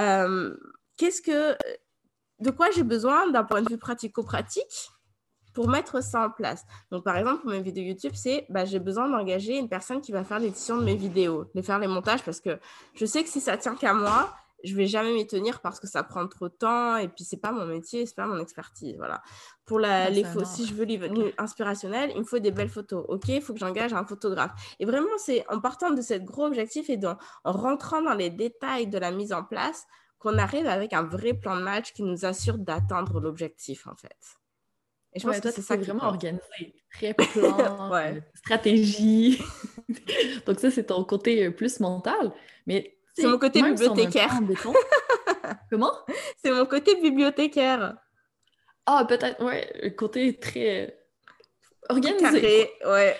euh, 0.00 0.56
qu'est-ce 0.96 1.20
que, 1.20 1.56
de 2.38 2.50
quoi 2.50 2.70
j'ai 2.70 2.82
besoin 2.82 3.30
d'un 3.30 3.44
point 3.44 3.62
de 3.62 3.68
vue 3.68 3.78
pratico-pratique 3.78 4.90
pour 5.52 5.68
mettre 5.68 6.02
ça 6.02 6.26
en 6.26 6.30
place? 6.30 6.64
Donc, 6.90 7.04
par 7.04 7.16
exemple, 7.16 7.42
pour 7.42 7.50
mes 7.50 7.60
vidéos 7.60 7.84
YouTube, 7.84 8.12
c'est 8.14 8.46
bah, 8.48 8.64
j'ai 8.64 8.78
besoin 8.78 9.08
d'engager 9.08 9.58
une 9.58 9.68
personne 9.68 10.00
qui 10.00 10.12
va 10.12 10.24
faire 10.24 10.38
l'édition 10.38 10.78
de 10.78 10.84
mes 10.84 10.96
vidéos, 10.96 11.44
de 11.54 11.62
faire 11.62 11.78
les 11.78 11.88
montages, 11.88 12.22
parce 12.22 12.40
que 12.40 12.58
je 12.94 13.04
sais 13.04 13.22
que 13.22 13.28
si 13.28 13.40
ça 13.40 13.58
tient 13.58 13.74
qu'à 13.74 13.92
moi, 13.92 14.34
je 14.64 14.74
vais 14.76 14.86
jamais 14.86 15.12
m'y 15.12 15.26
tenir 15.26 15.60
parce 15.60 15.80
que 15.80 15.86
ça 15.86 16.02
prend 16.02 16.26
trop 16.28 16.48
de 16.48 16.54
temps 16.54 16.96
et 16.96 17.08
puis 17.08 17.24
c'est 17.24 17.36
pas 17.38 17.52
mon 17.52 17.64
métier, 17.66 18.06
c'est 18.06 18.14
pas 18.16 18.26
mon 18.26 18.38
expertise, 18.38 18.96
voilà. 18.96 19.22
Pour 19.64 19.78
la, 19.78 20.04
Ah, 20.04 20.10
les 20.10 20.24
photos, 20.24 20.48
si 20.48 20.66
je 20.66 20.74
veux 20.74 20.84
les 20.84 21.00
inspirationnel, 21.38 22.10
il 22.14 22.20
me 22.20 22.24
faut 22.24 22.38
des 22.38 22.50
belles 22.50 22.68
photos. 22.68 23.04
Ok, 23.08 23.28
il 23.28 23.40
faut 23.42 23.52
que 23.52 23.60
j'engage 23.60 23.92
un 23.92 24.04
photographe. 24.04 24.50
Et 24.80 24.84
vraiment, 24.84 25.16
c'est 25.18 25.44
en 25.48 25.60
partant 25.60 25.90
de 25.90 26.02
ce 26.02 26.14
gros 26.14 26.46
objectif 26.46 26.90
et 26.90 26.96
dans- 26.96 27.16
en 27.44 27.52
rentrant 27.52 28.02
dans 28.02 28.14
les 28.14 28.30
détails 28.30 28.86
de 28.88 28.98
la 28.98 29.10
mise 29.10 29.32
en 29.32 29.44
place 29.44 29.86
qu'on 30.18 30.36
arrive 30.38 30.66
avec 30.66 30.92
un 30.92 31.02
vrai 31.04 31.34
plan 31.34 31.56
de 31.56 31.62
match 31.62 31.92
qui 31.92 32.02
nous 32.02 32.24
assure 32.24 32.58
d'atteindre 32.58 33.20
l'objectif 33.20 33.86
en 33.86 33.94
fait. 33.96 34.16
Et 35.12 35.18
je 35.20 35.26
pense 35.26 35.36
Ouais, 35.36 35.40
que 35.40 35.50
c'est 35.50 35.62
ça 35.62 35.76
vraiment 35.76 36.04
organisé. 36.04 36.42
Très 36.92 37.14
plan, 37.14 37.90
Ouais. 37.90 38.16
euh, 38.16 38.20
stratégie. 38.34 39.40
Donc 40.46 40.58
ça, 40.60 40.70
c'est 40.70 40.86
ton 40.86 41.04
côté 41.04 41.46
euh, 41.46 41.50
plus 41.50 41.80
mental. 41.80 42.32
Mais 42.66 42.98
C'est 43.14 43.26
mon 43.26 43.38
côté 43.38 43.62
même 43.62 43.74
bibliothécaire. 43.74 44.40
béton- 44.42 44.72
Comment? 45.70 45.92
C'est 46.42 46.50
mon 46.52 46.66
côté 46.66 47.00
bibliothécaire. 47.00 47.96
Ah, 48.86 49.04
peut-être, 49.08 49.42
ouais, 49.44 49.70
le 49.82 49.90
côté 49.90 50.38
très 50.38 50.86
euh, 50.88 50.90
organisé. 51.88 52.20
Carré, 52.40 52.70
ouais. 52.86 53.16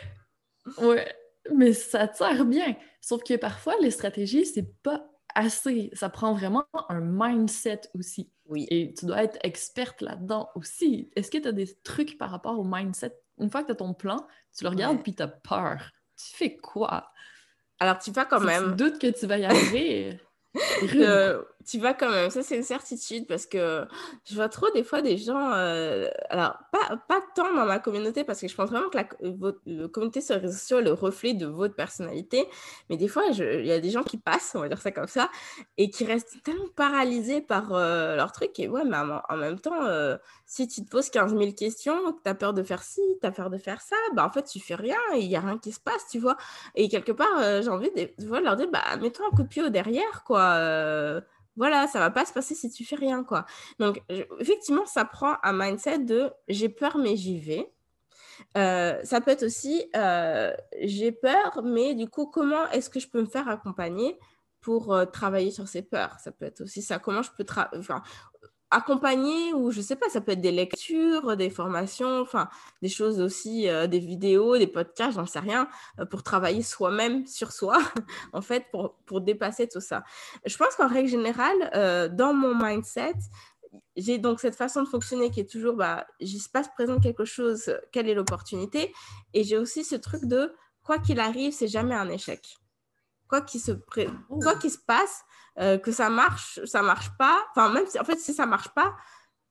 Ouais, 0.78 1.14
mais 1.54 1.72
ça 1.72 2.12
sert 2.12 2.44
bien. 2.44 2.76
Sauf 3.00 3.22
que 3.22 3.36
parfois, 3.36 3.74
les 3.80 3.90
stratégies, 3.90 4.46
c'est 4.46 4.74
pas 4.82 5.06
assez. 5.34 5.90
Ça 5.92 6.08
prend 6.08 6.34
vraiment 6.34 6.64
un 6.88 7.00
mindset 7.00 7.82
aussi. 7.94 8.30
Oui. 8.46 8.66
Et 8.70 8.92
tu 8.94 9.06
dois 9.06 9.22
être 9.22 9.38
experte 9.42 10.00
là-dedans 10.02 10.50
aussi. 10.54 11.10
Est-ce 11.16 11.30
que 11.30 11.38
tu 11.38 11.48
as 11.48 11.52
des 11.52 11.72
trucs 11.82 12.18
par 12.18 12.30
rapport 12.30 12.58
au 12.58 12.64
mindset? 12.64 13.16
Une 13.38 13.50
fois 13.50 13.62
que 13.62 13.66
tu 13.66 13.72
as 13.72 13.76
ton 13.76 13.94
plan, 13.94 14.26
tu 14.56 14.64
le 14.64 14.70
regardes 14.70 14.96
Ouais. 14.96 15.02
puis 15.02 15.14
tu 15.14 15.22
as 15.22 15.28
peur. 15.28 15.90
Tu 16.16 16.36
fais 16.36 16.56
quoi? 16.56 17.10
Alors, 17.80 17.98
tu 17.98 18.10
vas 18.10 18.26
quand 18.26 18.40
même. 18.40 18.70
tu 18.70 18.76
doutes 18.76 18.98
que 18.98 19.06
tu 19.18 19.26
vas 19.26 19.38
y 19.38 19.44
arriver. 19.44 20.18
Euh, 20.96 21.40
tu 21.66 21.78
vas 21.78 21.94
quand 21.94 22.10
même, 22.10 22.30
ça 22.30 22.42
c'est 22.42 22.56
une 22.56 22.62
certitude 22.62 23.26
parce 23.26 23.46
que 23.46 23.86
je 24.24 24.34
vois 24.34 24.48
trop 24.48 24.70
des 24.72 24.82
fois 24.82 25.02
des 25.02 25.18
gens, 25.18 25.52
euh, 25.52 26.08
alors 26.30 26.56
pas, 26.72 26.96
pas 27.08 27.20
tant 27.34 27.54
dans 27.54 27.66
ma 27.66 27.78
communauté 27.78 28.24
parce 28.24 28.40
que 28.40 28.48
je 28.48 28.54
pense 28.54 28.70
vraiment 28.70 28.88
que 28.88 28.96
la, 28.96 29.08
votre, 29.22 29.60
le 29.66 29.86
communauté 29.86 30.20
sur 30.20 30.36
les 30.36 30.42
réseaux 30.42 30.56
sociaux 30.56 30.78
est 30.78 30.82
le 30.84 30.92
reflet 30.92 31.34
de 31.34 31.46
votre 31.46 31.74
personnalité, 31.74 32.46
mais 32.88 32.96
des 32.96 33.08
fois 33.08 33.24
il 33.30 33.66
y 33.66 33.72
a 33.72 33.80
des 33.80 33.90
gens 33.90 34.02
qui 34.02 34.16
passent, 34.16 34.52
on 34.54 34.60
va 34.60 34.68
dire 34.68 34.80
ça 34.80 34.90
comme 34.90 35.06
ça, 35.06 35.30
et 35.76 35.90
qui 35.90 36.04
restent 36.04 36.42
tellement 36.42 36.68
paralysés 36.76 37.42
par 37.42 37.72
euh, 37.74 38.16
leur 38.16 38.32
truc 38.32 38.58
et 38.58 38.68
ouais, 38.68 38.84
mais 38.84 38.96
en, 39.28 39.36
même 39.36 39.60
temps, 39.60 39.84
euh, 39.84 40.16
si 40.46 40.66
tu 40.66 40.84
te 40.84 40.90
poses 40.90 41.10
15 41.10 41.36
000 41.36 41.52
questions, 41.52 42.12
que 42.12 42.22
tu 42.22 42.30
as 42.30 42.34
peur 42.34 42.54
de 42.54 42.62
faire 42.62 42.82
ci, 42.82 43.00
tu 43.20 43.26
as 43.26 43.32
peur 43.32 43.50
de 43.50 43.58
faire 43.58 43.80
ça, 43.82 43.96
bah 44.14 44.24
en 44.26 44.30
fait 44.32 44.44
tu 44.44 44.60
fais 44.60 44.74
rien 44.74 44.98
il 45.14 45.28
n'y 45.28 45.36
a 45.36 45.40
rien 45.40 45.58
qui 45.58 45.72
se 45.72 45.80
passe, 45.80 46.06
tu 46.10 46.18
vois. 46.18 46.36
Et 46.74 46.88
quelque 46.88 47.12
part, 47.12 47.28
euh, 47.38 47.62
j'ai 47.62 47.68
envie 47.68 47.90
de, 47.90 48.26
vois, 48.26 48.40
de 48.40 48.44
leur 48.44 48.56
dire, 48.56 48.68
bah 48.72 48.96
mets-toi 49.00 49.26
un 49.30 49.36
coup 49.36 49.42
de 49.42 49.48
pied 49.48 49.62
au 49.62 49.68
derrière, 49.68 50.24
quoi. 50.24 51.20
Voilà, 51.56 51.86
ça 51.86 51.98
va 51.98 52.10
pas 52.10 52.24
se 52.24 52.32
passer 52.32 52.54
si 52.54 52.70
tu 52.70 52.84
fais 52.84 52.96
rien, 52.96 53.24
quoi. 53.24 53.46
Donc, 53.78 54.02
effectivement, 54.38 54.86
ça 54.86 55.04
prend 55.04 55.36
un 55.42 55.52
mindset 55.52 55.98
de 56.00 56.30
j'ai 56.48 56.68
peur, 56.68 56.96
mais 56.96 57.16
j'y 57.16 57.38
vais. 57.38 57.70
Euh, 58.56 58.98
ça 59.04 59.20
peut 59.20 59.30
être 59.30 59.44
aussi 59.44 59.84
euh, 59.96 60.52
j'ai 60.80 61.12
peur, 61.12 61.62
mais 61.62 61.94
du 61.94 62.08
coup, 62.08 62.26
comment 62.26 62.68
est-ce 62.70 62.90
que 62.90 63.00
je 63.00 63.08
peux 63.08 63.20
me 63.20 63.26
faire 63.26 63.48
accompagner 63.48 64.18
pour 64.60 64.94
euh, 64.94 65.04
travailler 65.04 65.50
sur 65.50 65.68
ces 65.68 65.82
peurs? 65.82 66.18
Ça 66.20 66.32
peut 66.32 66.46
être 66.46 66.62
aussi 66.62 66.82
ça. 66.82 66.98
Comment 66.98 67.22
je 67.22 67.30
peux 67.36 67.44
enfin, 67.76 68.02
accompagner 68.70 69.52
ou 69.52 69.70
je 69.70 69.80
sais 69.80 69.96
pas, 69.96 70.08
ça 70.08 70.20
peut 70.20 70.32
être 70.32 70.40
des 70.40 70.52
lectures, 70.52 71.36
des 71.36 71.50
formations, 71.50 72.20
enfin 72.20 72.48
des 72.82 72.88
choses 72.88 73.20
aussi, 73.20 73.68
euh, 73.68 73.86
des 73.86 73.98
vidéos, 73.98 74.56
des 74.58 74.66
podcasts, 74.66 75.14
j'en 75.14 75.26
sais 75.26 75.40
rien, 75.40 75.68
euh, 75.98 76.04
pour 76.06 76.22
travailler 76.22 76.62
soi-même 76.62 77.26
sur 77.26 77.52
soi, 77.52 77.78
en 78.32 78.40
fait, 78.40 78.66
pour, 78.70 79.20
dépasser 79.20 79.68
tout 79.68 79.80
ça. 79.80 80.04
Je 80.46 80.56
pense 80.56 80.76
qu'en 80.76 80.88
règle 80.88 81.08
générale, 81.08 81.70
euh, 81.74 82.08
dans 82.08 82.32
mon 82.32 82.54
mindset, 82.54 83.14
j'ai 83.96 84.18
donc 84.18 84.40
cette 84.40 84.54
façon 84.54 84.82
de 84.82 84.88
fonctionner 84.88 85.30
qui 85.30 85.40
est 85.40 85.50
toujours, 85.50 85.74
bah, 85.74 86.06
il 86.20 86.40
se 86.40 86.48
passe 86.48 86.68
présent 86.68 86.98
quelque 87.00 87.24
chose, 87.24 87.76
quelle 87.92 88.08
est 88.08 88.14
l'opportunité 88.14 88.92
Et 89.34 89.44
j'ai 89.44 89.58
aussi 89.58 89.84
ce 89.84 89.96
truc 89.96 90.24
de, 90.26 90.54
quoi 90.84 90.98
qu'il 90.98 91.20
arrive, 91.20 91.52
c'est 91.52 91.68
jamais 91.68 91.94
un 91.94 92.08
échec. 92.08 92.59
Quoi 93.30 93.40
qu'il 93.40 93.60
se, 93.60 93.72
pré- 93.72 94.10
Oh. 94.28 94.38
quoi 94.42 94.56
qu'il 94.56 94.70
se 94.70 94.78
passe, 94.78 95.22
euh, 95.58 95.78
que 95.78 95.92
ça 95.92 96.10
marche, 96.10 96.60
ça 96.66 96.82
marche 96.82 97.10
pas, 97.16 97.38
enfin 97.52 97.70
même 97.72 97.86
si, 97.86 97.98
en 97.98 98.04
fait, 98.04 98.18
si 98.18 98.34
ça 98.34 98.44
marche 98.44 98.68
pas, 98.70 98.94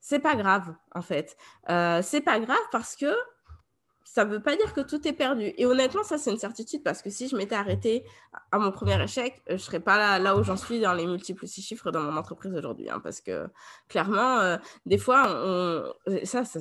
c'est 0.02 0.20
pas 0.20 0.36
grave, 0.36 0.76
en 0.94 1.02
fait. 1.02 1.36
Euh, 1.70 2.02
c'est 2.04 2.22
pas 2.22 2.40
grave 2.40 2.60
parce 2.72 2.96
que 2.96 3.12
ça 4.04 4.26
veut 4.26 4.42
pas 4.42 4.56
dire 4.56 4.74
que 4.74 4.82
tout 4.82 5.08
est 5.08 5.14
perdu. 5.14 5.54
Et 5.58 5.66
honnêtement, 5.66 6.04
ça, 6.04 6.18
c'est 6.18 6.32
une 6.32 6.40
certitude 6.40 6.84
parce 6.84 7.02
que 7.04 7.10
si 7.10 7.28
je 7.28 7.36
m'étais 7.36 7.56
arrêtée 7.56 8.04
à 8.52 8.58
mon 8.60 8.72
premier 8.72 9.02
échec, 9.04 9.42
euh, 9.50 9.54
je 9.58 9.62
serais 9.64 9.80
pas 9.80 9.98
là, 9.98 10.20
là 10.20 10.36
où 10.36 10.44
j'en 10.44 10.58
suis 10.58 10.80
dans 10.82 10.94
les 10.94 11.06
multiples 11.06 11.48
six 11.48 11.62
chiffres 11.62 11.92
dans 11.92 12.02
mon 12.02 12.18
entreprise 12.18 12.54
aujourd'hui. 12.56 12.90
hein, 12.90 13.00
parce 13.02 13.22
que 13.22 13.48
clairement, 13.88 14.40
euh, 14.40 14.58
des 14.86 14.98
fois, 14.98 15.24
on... 15.28 15.94
ça, 16.26 16.44
ça- 16.44 16.60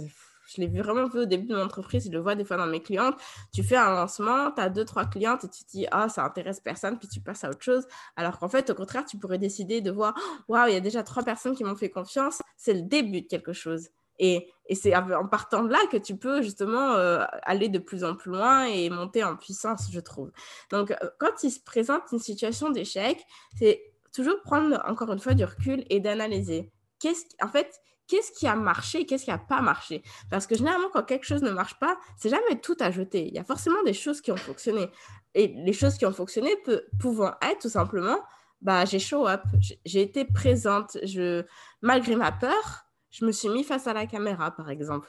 je 0.48 0.60
l'ai 0.60 0.66
vraiment 0.66 1.08
vu 1.08 1.20
au 1.20 1.24
début 1.26 1.46
de 1.46 1.54
mon 1.54 1.62
entreprise, 1.62 2.06
je 2.06 2.10
le 2.10 2.18
vois 2.18 2.34
des 2.34 2.44
fois 2.44 2.56
dans 2.56 2.66
mes 2.66 2.80
clientes. 2.80 3.16
Tu 3.52 3.62
fais 3.62 3.76
un 3.76 3.94
lancement, 3.94 4.50
tu 4.52 4.60
as 4.60 4.70
deux, 4.70 4.84
trois 4.84 5.04
clientes 5.04 5.44
et 5.44 5.48
tu 5.48 5.64
te 5.64 5.70
dis, 5.70 5.86
ah, 5.90 6.08
ça 6.08 6.24
intéresse 6.24 6.60
personne, 6.60 6.98
puis 6.98 7.08
tu 7.08 7.20
passes 7.20 7.44
à 7.44 7.50
autre 7.50 7.62
chose. 7.62 7.86
Alors 8.16 8.38
qu'en 8.38 8.48
fait, 8.48 8.70
au 8.70 8.74
contraire, 8.74 9.04
tu 9.04 9.18
pourrais 9.18 9.38
décider 9.38 9.80
de 9.80 9.90
voir, 9.90 10.14
waouh, 10.48 10.68
il 10.68 10.74
y 10.74 10.76
a 10.76 10.80
déjà 10.80 11.02
trois 11.02 11.22
personnes 11.22 11.54
qui 11.54 11.64
m'ont 11.64 11.76
fait 11.76 11.90
confiance. 11.90 12.40
C'est 12.56 12.74
le 12.74 12.82
début 12.82 13.22
de 13.22 13.26
quelque 13.26 13.52
chose. 13.52 13.88
Et, 14.18 14.48
et 14.66 14.74
c'est 14.74 14.96
en 14.96 15.26
partant 15.28 15.62
de 15.62 15.70
là 15.70 15.78
que 15.92 15.96
tu 15.96 16.16
peux 16.16 16.42
justement 16.42 16.94
euh, 16.94 17.24
aller 17.42 17.68
de 17.68 17.78
plus 17.78 18.02
en 18.02 18.16
plus 18.16 18.32
loin 18.32 18.64
et 18.64 18.90
monter 18.90 19.22
en 19.22 19.36
puissance, 19.36 19.88
je 19.92 20.00
trouve. 20.00 20.32
Donc, 20.70 20.90
euh, 20.90 20.96
quand 21.18 21.42
il 21.44 21.50
se 21.50 21.60
présente 21.60 22.02
une 22.10 22.18
situation 22.18 22.70
d'échec, 22.70 23.24
c'est 23.56 23.80
toujours 24.12 24.40
prendre 24.42 24.82
encore 24.86 25.12
une 25.12 25.20
fois 25.20 25.34
du 25.34 25.44
recul 25.44 25.84
et 25.90 26.00
d'analyser. 26.00 26.72
Qu'est-ce, 26.98 27.26
en 27.40 27.48
fait, 27.48 27.80
qu'est-ce 28.08 28.32
qui 28.32 28.46
a 28.46 28.56
marché, 28.56 29.06
qu'est-ce 29.06 29.24
qui 29.24 29.30
n'a 29.30 29.38
pas 29.38 29.60
marché. 29.60 30.02
Parce 30.30 30.46
que 30.46 30.56
généralement, 30.56 30.88
quand 30.92 31.04
quelque 31.04 31.26
chose 31.26 31.42
ne 31.42 31.50
marche 31.50 31.78
pas, 31.78 31.98
c'est 32.16 32.30
jamais 32.30 32.60
tout 32.60 32.76
à 32.80 32.90
jeter. 32.90 33.28
Il 33.28 33.34
y 33.34 33.38
a 33.38 33.44
forcément 33.44 33.82
des 33.84 33.92
choses 33.92 34.20
qui 34.20 34.32
ont 34.32 34.36
fonctionné. 34.36 34.88
Et 35.34 35.48
les 35.48 35.72
choses 35.72 35.96
qui 35.96 36.06
ont 36.06 36.12
fonctionné 36.12 36.50
pouvant 36.98 37.32
être 37.42 37.60
tout 37.60 37.68
simplement, 37.68 38.18
bah, 38.60 38.84
j'ai 38.84 38.98
show 38.98 39.28
up, 39.28 39.42
j'ai 39.84 40.02
été 40.02 40.24
présente. 40.24 40.96
Je, 41.04 41.44
malgré 41.82 42.16
ma 42.16 42.32
peur, 42.32 42.86
je 43.10 43.24
me 43.24 43.32
suis 43.32 43.48
mis 43.48 43.62
face 43.62 43.86
à 43.86 43.92
la 43.92 44.06
caméra, 44.06 44.50
par 44.50 44.70
exemple. 44.70 45.08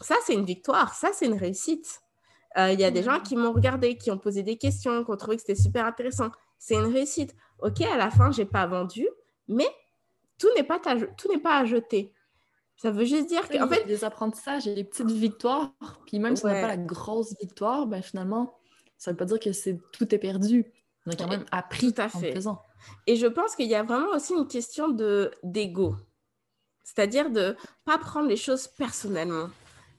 Ça, 0.00 0.16
c'est 0.24 0.34
une 0.34 0.44
victoire, 0.44 0.94
ça, 0.94 1.10
c'est 1.12 1.26
une 1.26 1.38
réussite. 1.38 2.00
Euh, 2.56 2.72
il 2.72 2.80
y 2.80 2.84
a 2.84 2.90
des 2.90 3.02
gens 3.02 3.20
qui 3.20 3.36
m'ont 3.36 3.52
regardé, 3.52 3.96
qui 3.96 4.10
ont 4.10 4.18
posé 4.18 4.42
des 4.42 4.56
questions, 4.56 5.04
qui 5.04 5.10
ont 5.10 5.16
trouvé 5.16 5.36
que 5.36 5.42
c'était 5.42 5.60
super 5.60 5.84
intéressant. 5.84 6.30
C'est 6.58 6.74
une 6.74 6.92
réussite. 6.92 7.34
Ok, 7.60 7.82
à 7.82 7.96
la 7.96 8.10
fin, 8.10 8.30
j'ai 8.30 8.44
pas 8.44 8.66
vendu, 8.66 9.06
mais 9.48 9.68
tout 10.38 10.48
n'est 10.56 10.64
pas, 10.64 10.78
tout 10.78 11.28
n'est 11.28 11.38
pas 11.38 11.58
à 11.58 11.64
jeter. 11.64 12.12
Ça 12.78 12.92
veut 12.92 13.04
juste 13.04 13.26
dire 13.26 13.46
qu'en 13.48 13.68
fait... 13.68 13.84
des 13.86 14.04
apprentissages 14.04 14.68
et 14.68 14.74
des 14.74 14.84
petites 14.84 15.10
victoires. 15.10 15.72
Puis 16.06 16.20
même 16.20 16.36
si 16.36 16.44
on 16.44 16.48
n'a 16.48 16.60
pas 16.60 16.68
la 16.68 16.76
grosse 16.76 17.34
victoire, 17.40 17.86
ben 17.86 18.00
finalement, 18.02 18.56
ça 18.96 19.10
ne 19.10 19.14
veut 19.14 19.18
pas 19.18 19.24
dire 19.24 19.40
que 19.40 19.52
c'est 19.52 19.80
tout 19.92 20.14
est 20.14 20.18
perdu. 20.18 20.72
On 21.04 21.10
a 21.10 21.16
quand 21.16 21.28
même 21.28 21.44
appris 21.50 21.92
tout 21.92 22.00
à 22.00 22.08
fait. 22.08 22.30
en 22.30 22.34
faisant. 22.34 22.62
Et 23.08 23.16
je 23.16 23.26
pense 23.26 23.56
qu'il 23.56 23.66
y 23.66 23.74
a 23.74 23.82
vraiment 23.82 24.14
aussi 24.14 24.32
une 24.32 24.46
question 24.46 24.88
de 24.88 25.32
d'ego. 25.42 25.96
C'est-à-dire 26.84 27.30
de 27.30 27.40
ne 27.40 27.54
pas 27.84 27.98
prendre 27.98 28.28
les 28.28 28.36
choses 28.36 28.68
personnellement 28.68 29.50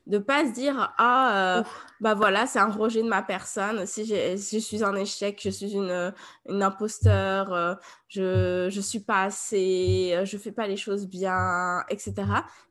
de 0.09 0.17
pas 0.17 0.45
se 0.45 0.51
dire 0.51 0.93
ah 0.97 1.59
euh, 1.59 1.63
bah 2.01 2.15
voilà 2.15 2.47
c'est 2.47 2.59
un 2.59 2.71
rejet 2.71 3.03
de 3.03 3.07
ma 3.07 3.21
personne. 3.21 3.85
Si, 3.85 4.05
je 4.05 4.57
suis 4.57 4.83
un 4.83 4.95
échec 4.95 5.39
je 5.41 5.51
suis 5.51 5.73
une, 5.73 6.13
une 6.49 6.63
imposteur 6.63 7.53
euh, 7.53 7.75
je 8.07 8.67
je 8.71 8.81
suis 8.81 9.01
pas 9.01 9.23
assez 9.23 10.11
euh, 10.15 10.25
je 10.25 10.37
fais 10.37 10.51
pas 10.51 10.67
les 10.67 10.77
choses 10.77 11.07
bien 11.07 11.83
etc 11.89 12.13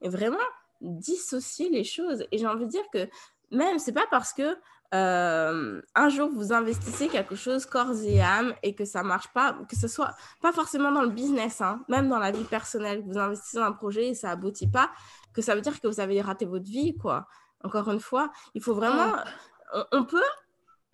et 0.03 0.09
vraiment 0.09 0.37
dissocier 0.81 1.71
les 1.71 1.85
choses. 1.85 2.27
Et 2.33 2.39
j'ai 2.39 2.47
envie 2.47 2.67
de 2.67 2.71
dire 2.71 2.85
que 2.93 3.09
même 3.53 3.79
c'est 3.79 3.93
pas 3.93 4.07
parce 4.11 4.33
que 4.33 4.57
un 4.91 6.09
jour 6.09 6.31
vous 6.33 6.53
investissez 6.55 7.09
quelque 7.09 7.37
chose 7.37 7.67
corps 7.67 7.93
et 8.05 8.23
âme 8.23 8.55
et 8.63 8.75
que 8.75 8.87
ça 8.87 9.03
marche 9.03 9.29
pas, 9.35 9.55
que 9.69 9.77
ce 9.77 9.87
soit 9.87 10.15
pas 10.41 10.51
forcément 10.51 10.91
dans 10.91 11.03
le 11.03 11.11
business, 11.11 11.61
hein, 11.61 11.85
même 11.89 12.09
dans 12.09 12.19
la 12.19 12.31
vie 12.31 12.45
personnelle, 12.45 13.03
vous 13.07 13.19
investissez 13.19 13.59
dans 13.59 13.65
un 13.65 13.73
projet 13.73 14.09
et 14.09 14.15
ça 14.15 14.31
aboutit 14.31 14.67
pas, 14.67 14.91
que 15.39 15.45
ça 15.45 15.55
veut 15.55 15.61
dire 15.61 15.81
que 15.81 15.87
vous 15.87 16.01
avez 16.01 16.21
raté 16.21 16.47
votre 16.47 16.69
vie, 16.69 16.97
quoi. 16.97 17.29
Encore 17.63 17.89
une 17.93 18.01
fois, 18.01 18.33
il 18.55 18.63
faut 18.63 18.75
vraiment. 18.75 19.15
On, 19.93 20.05
peut. 20.05 20.21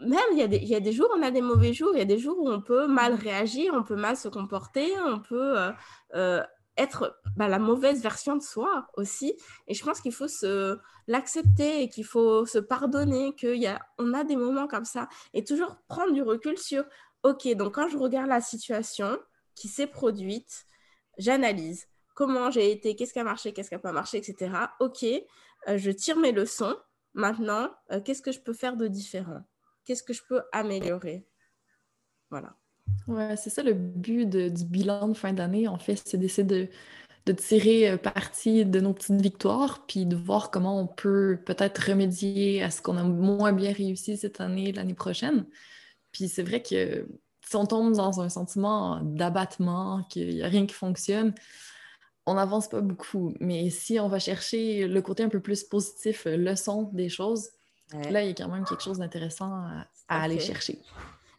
Même, 0.01 0.19
il 0.33 0.39
y, 0.39 0.43
a 0.43 0.49
des, 0.49 0.59
il 0.59 0.69
y, 0.69 0.75
a 0.75 0.81
des, 0.81 0.93
jours 0.93 1.09
on 1.17 1.23
a 1.23 1.31
des 1.31 1.41
mauvais 1.41 1.73
jours, 1.73 1.93
il 1.95 1.99
y 1.99 2.03
a 2.03 2.05
des 2.05 2.19
jours 2.19 2.37
où 2.39 2.51
on 2.51 2.61
peut 2.61 2.87
mal 2.87 3.15
réagir, 3.15 3.73
on 3.75 3.83
peut 3.83 3.97
mal 3.97 4.19
se 4.19 4.29
comporter, 4.29 4.93
on 5.07 5.21
peut 5.21 5.59
euh, 5.59 5.73
euh, 6.15 6.43
être 6.77 7.19
bah, 7.37 7.49
la 7.49 7.59
mauvaise 7.59 8.03
version 8.03 8.37
de 8.37 8.43
soi 8.43 8.89
aussi. 8.99 9.35
Et 9.67 9.73
je 9.73 9.83
pense 9.83 10.03
qu'il 10.03 10.13
faut 10.13 10.29
se 10.29 10.79
l'accepter 11.07 11.83
et 11.83 11.89
qu'il 11.89 12.05
faut 12.05 12.45
se 12.45 12.59
pardonner, 12.59 13.35
qu'on 13.41 14.13
a, 14.13 14.19
a 14.19 14.25
des 14.25 14.37
moments 14.37 14.67
comme 14.67 14.85
ça. 14.85 15.09
Et 15.33 15.43
toujours 15.43 15.77
prendre 15.89 16.13
du 16.13 16.23
recul 16.23 16.59
sur, 16.59 16.85
OK, 17.23 17.49
donc 17.55 17.77
quand 17.77 17.89
je 17.89 17.97
regarde 17.97 18.29
la 18.29 18.43
situation 18.43 19.19
qui 19.55 19.69
s'est 19.69 19.87
produite, 19.87 20.67
j'analyse 21.17 21.87
comment 22.15 22.51
j'ai 22.51 22.71
été, 22.71 22.97
qu'est-ce 22.97 23.13
qui 23.13 23.19
a 23.19 23.25
marché, 23.25 23.53
qu'est-ce 23.53 23.69
qui 23.69 23.75
n'a 23.75 23.81
pas 23.81 23.93
marché, 23.93 24.19
etc. 24.19 24.53
Ok, 24.81 25.05
euh, 25.05 25.77
je 25.77 25.91
tire 25.91 26.17
mes 26.17 26.33
leçons. 26.33 26.77
Maintenant, 27.13 27.71
euh, 27.93 28.01
qu'est-ce 28.01 28.23
que 28.23 28.33
je 28.33 28.41
peux 28.41 28.55
faire 28.55 28.77
de 28.77 28.89
différent? 28.89 29.43
Qu'est-ce 29.85 30.03
que 30.03 30.13
je 30.13 30.23
peux 30.29 30.43
améliorer? 30.53 31.27
Voilà. 32.31 32.57
Ouais, 33.07 33.37
c'est 33.37 33.51
ça 33.51 33.63
le 33.63 33.75
but 33.75 34.27
du 34.29 34.65
bilan 34.65 35.09
de 35.09 35.15
fin 35.15 35.33
d'année, 35.33 35.69
en 35.69 35.79
fait, 35.79 36.01
c'est 36.05 36.17
d'essayer 36.17 36.47
de, 36.47 36.69
de, 37.27 37.33
tirer 37.33 37.91
euh, 37.91 37.97
parti 37.97 38.65
de 38.65 38.81
nos 38.81 38.93
petites 38.93 39.21
victoires, 39.21 39.85
puis 39.87 40.07
de 40.07 40.17
voir 40.17 40.51
comment 40.51 40.81
on 40.81 40.87
peut 40.87 41.39
peut-être 41.45 41.79
remédier 41.79 42.63
à 42.63 42.71
ce 42.71 42.81
qu'on 42.81 42.97
a 42.97 43.05
moins 43.05 43.53
bien 43.53 43.73
réussi 43.73 44.17
cette 44.17 44.41
année, 44.41 44.73
l'année 44.73 44.95
prochaine. 44.95 45.47
Puis 46.13 46.29
c'est 46.29 46.43
vrai 46.43 46.63
que 46.63 47.09
si 47.47 47.57
on 47.57 47.67
tombe 47.67 47.95
dans 47.95 48.21
un 48.21 48.29
sentiment 48.29 49.01
d'abattement, 49.03 50.05
qu'il 50.09 50.29
n'y 50.35 50.43
a 50.43 50.49
rien 50.49 50.67
qui 50.67 50.75
fonctionne, 50.75 51.35
on 52.27 52.35
n'avance 52.35 52.69
pas 52.69 52.81
beaucoup. 52.81 53.35
Mais 53.41 53.71
si 53.71 54.01
on 54.01 54.09
va 54.09 54.19
chercher 54.19 54.87
le 54.87 55.03
côté 55.03 55.23
un 55.23 55.29
peu 55.29 55.41
plus 55.41 55.65
positif, 55.65 56.27
euh, 56.27 56.37
leçon 56.37 56.91
des 56.93 57.09
choses, 57.09 57.51
là, 58.11 58.23
il 58.23 58.29
y 58.29 58.31
a 58.31 58.35
quand 58.35 58.49
même 58.49 58.65
quelque 58.65 58.83
chose 58.83 58.99
d'intéressant 58.99 59.53
à, 60.09 60.23
aller 60.23 60.41
chercher. 60.41 60.79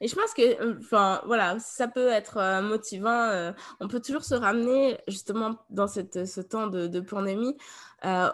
Et 0.01 0.07
je 0.07 0.15
pense 0.15 0.33
que, 0.33 0.61
euh, 0.61 0.75
enfin, 0.79 1.21
voilà, 1.25 1.57
ça 1.59 1.87
peut 1.87 2.09
être 2.09 2.37
euh, 2.37 2.61
motivant. 2.61 3.53
on 3.79 3.87
peut 3.87 3.99
toujours 3.99 4.23
se 4.23 4.35
ramener, 4.35 4.97
justement, 5.07 5.55
dans 5.69 5.87
cette, 5.87 6.25
ce 6.25 6.41
temps 6.41 6.67
de, 6.67 6.99
pandémie, 6.99 7.57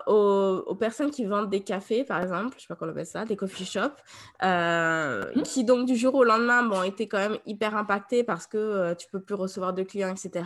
aux, 0.07 0.75
personnes 0.79 1.11
qui 1.11 1.25
vendent 1.25 1.49
des 1.49 1.63
cafés, 1.63 2.03
par 2.03 2.21
exemple, 2.21 2.55
je 2.57 2.63
sais 2.63 2.67
pas 2.67 2.75
comment 2.75 2.91
on 2.91 2.93
appelle 2.93 3.05
ça, 3.05 3.25
des 3.25 3.37
coffee 3.37 3.65
shops, 3.65 4.01
mmh. 4.43 5.41
qui, 5.43 5.63
donc, 5.63 5.87
du 5.87 5.95
jour 5.95 6.13
au 6.15 6.23
lendemain, 6.23 6.63
bon, 6.63 6.83
étaient 6.83 7.07
quand 7.07 7.19
même 7.29 7.37
hyper 7.45 7.77
impactés 7.77 8.23
parce 8.23 8.45
que 8.45 8.93
tu 8.95 9.07
peux 9.07 9.21
plus 9.21 9.35
recevoir 9.35 9.73
de 9.73 9.83
clients, 9.83 10.13
etc 10.13 10.43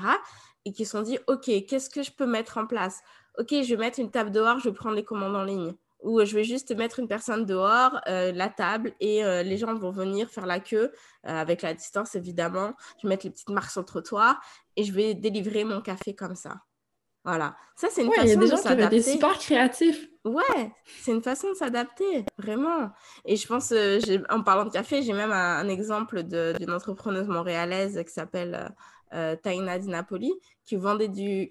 et 0.65 0.73
qui 0.73 0.83
se 0.85 0.91
sont 0.91 1.03
dit, 1.03 1.19
OK, 1.27 1.45
qu'est-ce 1.67 1.89
que 1.89 2.03
je 2.03 2.11
peux 2.11 2.25
mettre 2.25 2.57
en 2.57 2.65
place? 2.65 3.01
OK, 3.37 3.49
je 3.51 3.69
vais 3.69 3.77
mettre 3.77 3.99
une 3.99 4.11
table 4.11 4.31
dehors, 4.31 4.59
je 4.59 4.69
vais 4.69 4.75
prendre 4.75 4.95
les 4.95 5.03
commandes 5.03 5.35
en 5.35 5.43
ligne. 5.43 5.73
Ou 6.01 6.23
je 6.23 6.35
vais 6.35 6.43
juste 6.43 6.75
mettre 6.75 6.99
une 6.99 7.07
personne 7.07 7.45
dehors, 7.45 7.99
euh, 8.07 8.31
la 8.31 8.49
table, 8.49 8.93
et 8.99 9.25
euh, 9.25 9.43
les 9.43 9.57
gens 9.57 9.73
vont 9.73 9.91
venir 9.91 10.29
faire 10.29 10.45
la 10.45 10.59
queue, 10.59 10.91
euh, 10.91 10.91
avec 11.23 11.61
la 11.61 11.73
distance 11.73 12.15
évidemment. 12.15 12.73
Je 12.97 13.07
vais 13.07 13.09
mettre 13.09 13.25
les 13.25 13.31
petites 13.31 13.49
marques 13.49 13.71
sur 13.71 13.81
le 13.81 13.85
trottoir 13.85 14.39
et 14.75 14.83
je 14.83 14.91
vais 14.91 15.13
délivrer 15.13 15.63
mon 15.63 15.81
café 15.81 16.13
comme 16.13 16.35
ça. 16.35 16.55
Voilà. 17.23 17.55
Ça, 17.75 17.87
c'est 17.89 18.03
une 18.03 18.13
façon 18.13 18.39
de 18.39 18.45
s'adapter. 18.45 19.01
C'est 19.01 19.11
super 19.13 19.37
créatif. 19.39 20.07
Ouais, 20.25 20.71
c'est 21.01 21.11
une 21.11 21.23
façon 21.23 21.49
de 21.49 21.55
s'adapter, 21.55 22.23
vraiment. 22.37 22.91
Et 23.25 23.35
je 23.35 23.47
pense, 23.47 23.73
en 24.29 24.43
parlant 24.43 24.65
de 24.65 24.69
café, 24.69 25.01
j'ai 25.01 25.13
même 25.13 25.31
un, 25.31 25.57
un 25.57 25.67
exemple 25.67 26.21
d'une 26.21 26.71
entrepreneuse 26.71 27.27
montréalaise 27.27 27.99
qui 28.05 28.13
s'appelle 28.13 28.71
euh, 29.13 29.35
Taina 29.35 29.79
Di 29.79 29.87
Napoli, 29.87 30.33
qui 30.65 30.75
vendait 30.75 31.07
du, 31.07 31.47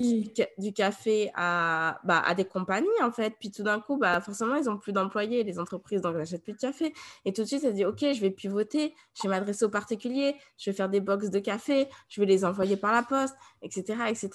du 0.58 0.72
café 0.72 1.30
à, 1.34 2.00
bah, 2.04 2.20
à 2.26 2.34
des 2.34 2.44
compagnies, 2.44 2.88
en 3.02 3.12
fait. 3.12 3.34
Puis 3.38 3.50
tout 3.50 3.62
d'un 3.62 3.80
coup, 3.80 3.96
bah, 3.96 4.20
forcément, 4.20 4.56
ils 4.56 4.64
n'ont 4.64 4.76
plus 4.76 4.92
d'employés, 4.92 5.44
les 5.44 5.58
entreprises, 5.58 6.00
donc 6.00 6.16
n'achètent 6.16 6.42
plus 6.42 6.54
de 6.54 6.58
café. 6.58 6.92
Et 7.24 7.32
tout 7.32 7.42
de 7.42 7.46
suite, 7.46 7.62
elle 7.64 7.74
dit, 7.74 7.84
OK, 7.84 8.00
je 8.00 8.20
vais 8.20 8.30
pivoter, 8.30 8.94
je 9.14 9.22
vais 9.22 9.28
m'adresser 9.28 9.64
aux 9.64 9.70
particuliers, 9.70 10.34
je 10.58 10.70
vais 10.70 10.76
faire 10.76 10.88
des 10.88 11.00
box 11.00 11.30
de 11.30 11.38
café, 11.38 11.88
je 12.08 12.20
vais 12.20 12.26
les 12.26 12.44
envoyer 12.44 12.76
par 12.76 12.92
la 12.92 13.02
poste, 13.02 13.36
etc., 13.62 14.04
etc. 14.08 14.30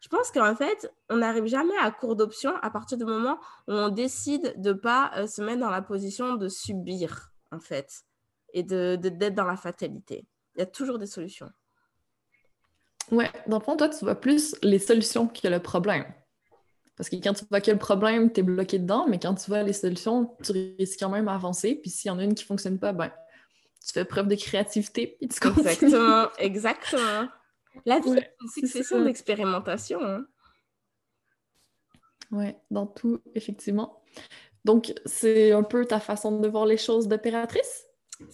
Je 0.00 0.08
pense 0.08 0.30
qu'en 0.30 0.54
fait, 0.54 0.92
on 1.08 1.16
n'arrive 1.16 1.46
jamais 1.46 1.76
à 1.80 1.90
court 1.90 2.14
d'options 2.14 2.54
à 2.62 2.70
partir 2.70 2.98
du 2.98 3.04
moment 3.04 3.38
où 3.66 3.72
on 3.72 3.88
décide 3.88 4.54
de 4.58 4.72
ne 4.72 4.74
pas 4.74 5.10
euh, 5.16 5.26
se 5.26 5.42
mettre 5.42 5.60
dans 5.60 5.70
la 5.70 5.82
position 5.82 6.36
de 6.36 6.48
subir, 6.48 7.32
en 7.50 7.58
fait, 7.58 8.04
et 8.52 8.62
d'être 8.62 9.00
de, 9.00 9.08
d'être 9.08 9.34
dans 9.34 9.44
la 9.44 9.56
fatalité. 9.56 10.24
Il 10.54 10.60
y 10.60 10.62
a 10.62 10.66
toujours 10.66 10.98
des 10.98 11.06
solutions. 11.06 11.50
Ouais, 13.10 13.30
dans 13.46 13.58
le 13.58 13.64
fond, 13.64 13.76
toi, 13.76 13.88
tu 13.88 14.04
vois 14.04 14.14
plus 14.14 14.54
les 14.62 14.78
solutions 14.78 15.26
que 15.26 15.48
le 15.48 15.60
problème. 15.60 16.04
Parce 16.96 17.08
que 17.08 17.16
quand 17.16 17.32
tu 17.32 17.44
vois 17.50 17.60
que 17.60 17.70
le 17.70 17.78
problème, 17.78 18.30
tu 18.30 18.40
es 18.40 18.42
bloqué 18.42 18.78
dedans, 18.78 19.06
mais 19.08 19.18
quand 19.18 19.34
tu 19.34 19.50
vois 19.50 19.62
les 19.62 19.72
solutions, 19.72 20.36
tu 20.42 20.52
risques 20.78 21.00
quand 21.00 21.08
même 21.08 21.28
à 21.28 21.34
avancer. 21.34 21.74
Puis 21.74 21.90
s'il 21.90 22.10
y 22.10 22.12
en 22.12 22.18
a 22.18 22.24
une 22.24 22.34
qui 22.34 22.44
ne 22.44 22.46
fonctionne 22.48 22.78
pas, 22.78 22.92
ben, 22.92 23.10
tu 23.84 23.92
fais 23.92 24.04
preuve 24.04 24.28
de 24.28 24.34
créativité 24.34 25.16
et 25.20 25.28
tu 25.28 25.40
continues. 25.40 25.66
Exactement, 25.66 26.28
exactement. 26.38 27.28
La 27.86 28.00
vie, 28.00 28.10
c'est 28.10 28.34
une 28.42 28.48
succession 28.48 29.04
d'expérimentations. 29.04 30.02
Hein. 30.02 30.26
Oui, 32.32 32.54
dans 32.70 32.86
tout, 32.86 33.20
effectivement. 33.34 34.02
Donc, 34.64 34.92
c'est 35.06 35.52
un 35.52 35.62
peu 35.62 35.86
ta 35.86 36.00
façon 36.00 36.38
de 36.38 36.48
voir 36.48 36.66
les 36.66 36.76
choses 36.76 37.08
d'opératrice? 37.08 37.86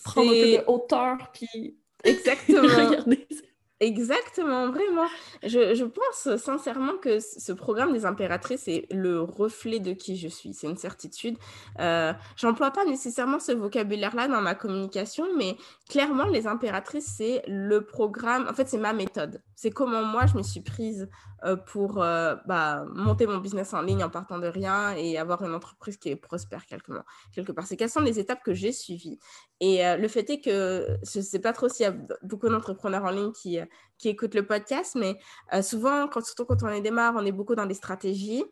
Prendre 0.04 0.28
un 0.28 0.34
peu 0.34 0.52
de 0.52 0.64
hauteur, 0.66 1.30
puis... 1.32 1.78
Exactement. 2.02 2.68
Exactement, 3.78 4.70
vraiment. 4.70 5.06
Je, 5.42 5.84
pense 5.84 6.42
sincèrement 6.42 6.96
que 6.96 7.20
ce 7.20 7.52
programme 7.52 7.92
des 7.92 8.06
impératrices 8.06 8.68
est 8.68 8.86
le 8.90 9.20
reflet 9.20 9.80
de 9.80 9.92
qui 9.92 10.16
je 10.16 10.28
suis, 10.28 10.54
c'est 10.54 10.66
une 10.66 10.78
certitude. 10.78 11.36
Euh, 11.78 12.14
J'emploie 12.36 12.70
pas 12.70 12.86
nécessairement 12.86 13.38
ce 13.38 13.52
vocabulaire-là 13.52 14.28
dans 14.28 14.40
ma 14.40 14.54
communication, 14.54 15.26
mais 15.36 15.58
clairement, 15.88 16.24
les 16.24 16.46
impératrices, 16.46 17.14
c'est 17.16 17.42
le 17.46 17.84
programme, 17.84 18.46
en 18.48 18.54
fait, 18.54 18.68
c'est 18.68 18.78
ma 18.78 18.92
méthode. 18.92 19.42
C'est 19.54 19.70
comment 19.70 20.04
moi, 20.04 20.26
je 20.26 20.36
me 20.36 20.42
suis 20.42 20.60
prise 20.60 21.08
euh, 21.44 21.56
pour 21.56 22.02
euh, 22.02 22.34
bah, 22.46 22.84
monter 22.94 23.26
mon 23.26 23.38
business 23.38 23.72
en 23.72 23.82
ligne 23.82 24.02
en 24.02 24.10
partant 24.10 24.38
de 24.38 24.48
rien 24.48 24.92
et 24.96 25.16
avoir 25.16 25.42
une 25.44 25.54
entreprise 25.54 25.96
qui 25.96 26.10
est 26.10 26.16
prospère 26.16 26.66
quelque, 26.66 26.92
quelque 27.32 27.52
part. 27.52 27.66
C'est 27.66 27.76
quelles 27.76 27.90
sont 27.90 28.00
les 28.00 28.18
étapes 28.18 28.42
que 28.42 28.52
j'ai 28.52 28.72
suivies. 28.72 29.18
Et 29.60 29.86
euh, 29.86 29.96
le 29.96 30.08
fait 30.08 30.28
est 30.30 30.40
que, 30.40 30.98
je 31.10 31.18
ne 31.18 31.24
sais 31.24 31.38
pas 31.38 31.52
trop 31.52 31.68
s'il 31.68 31.84
y 31.84 31.88
a 31.88 31.94
beaucoup 32.22 32.48
d'entrepreneurs 32.48 33.04
en 33.04 33.10
ligne 33.10 33.32
qui, 33.32 33.58
écoutent 34.04 34.34
le 34.34 34.46
podcast, 34.46 34.96
mais 34.96 35.18
souvent, 35.62 36.08
surtout 36.22 36.44
quand 36.44 36.62
on 36.62 36.68
est 36.68 36.80
démarre, 36.80 37.14
on 37.16 37.24
est 37.24 37.32
beaucoup 37.32 37.54
dans 37.54 37.66
des 37.66 37.74
stratégies. 37.74 38.44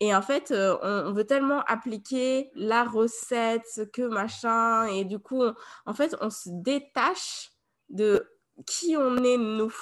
Et 0.00 0.14
en 0.14 0.22
fait, 0.22 0.52
on, 0.52 1.12
veut 1.12 1.26
tellement 1.26 1.60
appliquer 1.62 2.50
la 2.54 2.84
recette, 2.84 3.88
que 3.92 4.02
machin, 4.02 4.86
et 4.86 5.04
du 5.04 5.18
coup, 5.18 5.42
en 5.86 5.94
fait, 5.94 6.16
on 6.20 6.30
se 6.30 6.48
détache 6.50 7.50
de 7.88 8.24
qui 8.66 8.96
on 8.96 9.16
est 9.24 9.36
nous. 9.36 9.74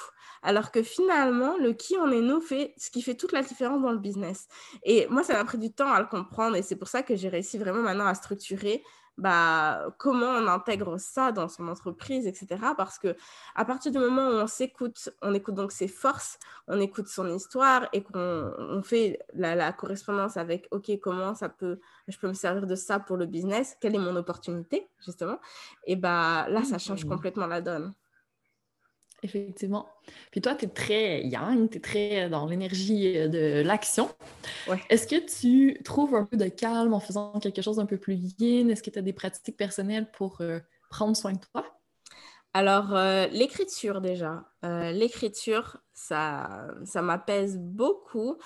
Alors 0.43 0.71
que 0.71 0.83
finalement, 0.83 1.57
le 1.57 1.73
qui 1.73 1.95
on 1.97 2.11
est 2.11 2.21
nous 2.21 2.41
fait 2.41 2.73
ce 2.77 2.89
qui 2.89 3.01
fait 3.01 3.15
toute 3.15 3.31
la 3.31 3.41
différence 3.41 3.81
dans 3.81 3.91
le 3.91 3.97
business. 3.97 4.47
Et 4.83 5.07
moi, 5.09 5.23
ça 5.23 5.33
m'a 5.33 5.43
pris 5.45 5.57
du 5.57 5.73
temps 5.73 5.91
à 5.91 5.99
le 5.99 6.07
comprendre 6.07 6.55
et 6.55 6.61
c'est 6.61 6.75
pour 6.75 6.87
ça 6.87 7.03
que 7.03 7.15
j'ai 7.15 7.29
réussi 7.29 7.57
vraiment 7.57 7.81
maintenant 7.81 8.05
à 8.05 8.13
structurer 8.13 8.83
bah, 9.17 9.87
comment 9.97 10.27
on 10.27 10.47
intègre 10.47 10.99
ça 10.99 11.31
dans 11.31 11.47
son 11.47 11.67
entreprise, 11.67 12.27
etc. 12.27 12.47
Parce 12.75 12.99
que 12.99 13.15
à 13.55 13.65
partir 13.65 13.91
du 13.91 13.97
moment 13.97 14.27
où 14.27 14.33
on 14.33 14.47
s'écoute, 14.47 15.09
on 15.21 15.33
écoute 15.33 15.55
donc 15.55 15.71
ses 15.71 15.87
forces, 15.87 16.37
on 16.67 16.79
écoute 16.79 17.07
son 17.07 17.27
histoire 17.33 17.87
et 17.93 18.03
qu'on 18.03 18.81
fait 18.83 19.19
la, 19.33 19.73
correspondance 19.73 20.37
avec, 20.37 20.67
OK, 20.71 20.91
comment 21.01 21.33
ça 21.33 21.49
peut, 21.49 21.79
je 22.07 22.17
peux 22.17 22.27
me 22.27 22.33
servir 22.33 22.67
de 22.67 22.75
ça 22.75 22.99
pour 22.99 23.17
le 23.17 23.25
business, 23.25 23.75
quelle 23.81 23.95
est 23.95 23.99
mon 23.99 24.15
opportunité, 24.15 24.87
justement, 25.03 25.39
et 25.85 25.95
bah 25.95 26.47
là, 26.49 26.63
ça 26.63 26.77
change 26.77 27.05
mmh. 27.05 27.09
complètement 27.09 27.47
la 27.47 27.61
donne. 27.61 27.93
Effectivement. 29.23 29.87
Puis 30.31 30.41
toi, 30.41 30.53
tu 30.53 30.65
es 30.65 30.67
très 30.67 31.23
young, 31.23 31.69
tu 31.69 31.77
es 31.77 31.81
très 31.81 32.29
dans 32.29 32.45
l'énergie 32.45 33.17
euh, 33.17 33.27
de 33.27 33.61
l'action. 33.65 34.09
Est-ce 34.89 35.07
que 35.07 35.15
tu 35.15 35.81
trouves 35.83 36.13
un 36.13 36.25
peu 36.25 36.37
de 36.37 36.47
calme 36.47 36.93
en 36.93 36.99
faisant 36.99 37.39
quelque 37.39 37.61
chose 37.61 37.77
d'un 37.77 37.87
peu 37.87 37.97
plus 37.97 38.15
yin? 38.39 38.69
Est-ce 38.69 38.83
que 38.83 38.91
tu 38.91 38.99
as 38.99 39.01
des 39.01 39.13
pratiques 39.13 39.57
personnelles 39.57 40.09
pour 40.11 40.41
euh, 40.41 40.59
prendre 40.91 41.17
soin 41.17 41.33
de 41.33 41.39
toi? 41.51 41.65
Alors, 42.53 42.95
euh, 42.95 43.27
l'écriture 43.27 44.01
déjà. 44.01 44.45
l'écriture, 44.63 45.77
ça, 45.93 46.67
ça 46.85 47.01
m'apaise 47.01 47.57
beaucoup. 47.57 48.37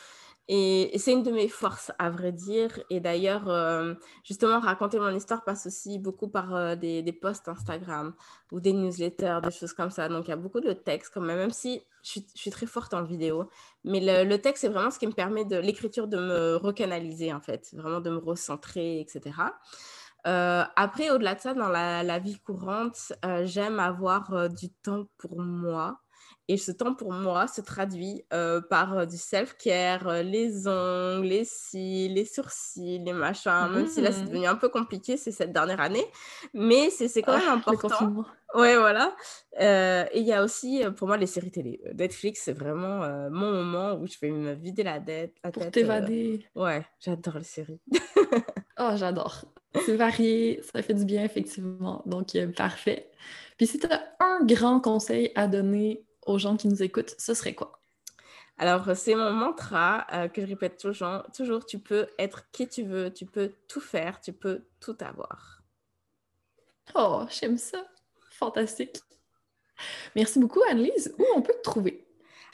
Et, 0.54 0.98
c'est 1.00 1.14
une 1.14 1.24
de 1.24 1.32
mes 1.32 1.48
forces, 1.48 1.94
à 1.98 2.10
vrai 2.10 2.34
dire. 2.34 2.78
Et 2.90 3.00
d'ailleurs, 3.00 3.48
euh, 3.48 3.94
justement, 4.26 4.60
raconter 4.60 5.00
mon 5.00 5.16
histoire 5.16 5.46
passe 5.46 5.66
aussi 5.66 5.98
beaucoup 5.98 6.28
par 6.28 6.54
euh, 6.54 6.76
des, 6.76 7.14
posts 7.14 7.48
Instagram 7.48 8.14
ou 8.52 8.60
des 8.60 8.74
newsletters, 8.74 9.40
des 9.44 9.52
choses 9.52 9.72
comme 9.72 9.92
ça. 9.92 10.10
Donc, 10.10 10.28
il 10.28 10.32
y 10.32 10.34
a 10.34 10.36
beaucoup 10.36 10.60
de 10.60 10.78
quand 11.14 11.22
même, 11.22 11.52
si 11.52 11.82
je 12.04 12.20
suis, 12.36 12.52
très 12.52 12.66
forte 12.66 12.94
en 12.94 13.02
vidéo. 13.02 13.50
Mais 13.86 14.02
le, 14.26 14.38
texte, 14.40 14.64
c'est 14.64 14.68
vraiment 14.68 14.92
ce 14.92 15.00
qui 15.00 15.08
me 15.08 15.14
permet 15.14 15.46
de 15.46 15.56
l'écriture 15.56 16.10
de 16.10 16.18
me 16.18 16.58
recanaliser, 16.58 17.32
en 17.32 17.40
fait, 17.40 17.70
vraiment 17.72 18.02
de 18.02 18.10
me 18.10 18.18
recentrer, 18.18 19.00
etc. 19.00 19.22
Euh, 20.28 20.66
après, 20.76 21.12
au-delà 21.12 21.36
de 21.36 21.40
ça, 21.40 21.54
dans 21.54 21.70
la 21.70 22.20
vie 22.20 22.38
courante, 22.40 23.14
j'aime 23.44 23.80
avoir 23.80 24.50
du 24.50 24.70
temps 24.70 25.06
pour 25.18 25.40
moi. 25.40 26.01
Et 26.52 26.58
ce 26.58 26.74
temps 26.74 26.94
pour 26.94 27.14
moi 27.14 27.48
se 27.48 27.62
traduit 27.62 28.26
euh, 28.34 28.60
par 28.60 28.98
euh, 28.98 29.06
du 29.06 29.16
self-care, 29.16 30.06
euh, 30.10 30.22
les 30.22 30.68
ongles, 30.68 31.28
les 31.28 31.46
cils, 31.46 32.14
les 32.14 32.26
sourcils, 32.26 33.00
les 33.00 33.14
machins. 33.14 33.70
Même 33.74 33.88
si 33.88 34.02
là, 34.02 34.12
c'est 34.12 34.26
devenu 34.26 34.46
un 34.46 34.58
peu 34.58 34.68
compliqué, 34.68 35.16
c'est 35.16 35.32
cette 35.32 35.54
dernière 35.54 35.80
année. 35.80 36.04
Mais 36.54 36.90
c'est 36.90 37.22
quand 37.22 37.38
même 37.38 37.48
ah, 37.48 37.54
important. 37.54 38.26
Ouais, 38.54 38.76
voilà. 38.76 39.16
et 39.58 40.20
il 40.20 40.26
y 40.26 40.34
a 40.34 40.44
aussi, 40.44 40.84
pour 40.98 41.08
moi, 41.08 41.16
les 41.16 41.26
séries 41.26 41.52
télé. 41.52 41.80
Netflix, 41.98 42.42
c'est 42.44 42.52
vraiment 42.52 43.08
mon 43.30 43.54
moment 43.54 43.94
où 43.94 44.06
je 44.06 44.18
vais 44.22 44.32
me 44.32 44.52
vider 44.52 44.84
la, 44.84 45.00
tête. 45.00 45.38
pour 45.54 45.72
t'évader. 45.72 46.46
Ouais, 46.54 46.86
j'adore 47.00 47.38
les 47.38 47.46
séries. 47.46 47.80
oh, 48.78 48.90
j'adore. 48.96 49.46
C'est 49.86 49.96
varié, 49.96 50.60
ça 50.74 50.82
fait 50.82 50.96
du 50.96 51.06
bien, 51.06 51.24
effectivement. 51.24 52.04
Donc, 52.06 52.38
parfait. 52.58 53.10
Puis 53.56 53.68
si 53.68 53.80
tu 53.80 53.88
as 53.88 54.04
un 54.20 54.44
grand 54.44 54.82
conseil 54.82 55.32
à 55.36 55.48
donner 55.48 56.04
aux 56.26 56.38
gens 56.38 56.58
qui 56.58 56.68
nous 56.68 56.84
écoutent, 56.84 57.16
ce 57.18 57.34
serait 57.34 57.54
quoi? 57.54 57.80
Alors, 58.58 58.96
c'est 58.96 59.16
mon 59.16 59.32
mantra 59.32 60.06
euh, 60.14 60.28
que 60.28 60.42
je 60.42 60.48
répète 60.48 60.78
toujours, 60.78 61.24
toujours, 61.36 61.66
tu 61.66 61.80
peux 61.80 62.08
être 62.20 62.52
qui 62.52 62.68
tu 62.68 62.84
veux, 62.84 63.12
tu 63.12 63.26
peux 63.26 63.54
tout 63.68 63.80
faire, 63.80 64.22
tu 64.22 64.34
peux 64.34 64.66
tout 64.80 64.98
avoir. 65.00 65.64
Oh, 66.94 67.26
j'aime 67.30 67.58
ça. 67.58 67.84
Fantastique. 68.32 69.02
Merci 70.16 70.40
beaucoup, 70.40 70.62
Annelise. 70.70 71.14
Où 71.18 71.26
on 71.36 71.42
peut 71.42 71.54
te 71.54 71.62
trouver? 71.64 72.06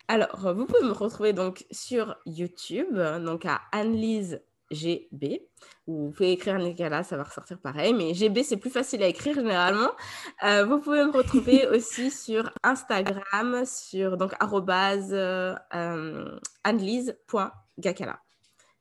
Alors, 0.08 0.54
vous 0.54 0.66
pouvez 0.66 0.84
me 0.84 0.94
retrouver 0.94 1.34
donc 1.34 1.66
sur 1.72 2.16
YouTube, 2.26 2.98
donc 2.98 3.46
à 3.46 3.62
Annelise 3.74 4.42
GB. 4.72 5.48
Vous 5.88 6.12
pouvez 6.12 6.34
écrire 6.34 6.60
Nicolas, 6.60 7.04
ça 7.04 7.18
va 7.18 7.24
ressortir 7.24 7.60
pareil, 7.60 7.94
mais 7.94 8.14
GB, 8.14 8.44
c'est 8.44 8.58
plus 8.58 8.70
facile 8.70 9.04
à 9.04 9.08
écrire 9.08 9.36
généralement. 9.36 9.92
Euh, 10.44 10.66
vous 10.66 10.80
pouvez 10.80 11.04
me 11.06 11.12
retrouver 11.12 11.68
aussi 11.76 12.12
sur 12.12 12.52
Instagram, 12.64 13.64
sur 13.66 14.18
donc 14.18 14.34
arrobase 14.40 15.12
euh, 15.14 15.56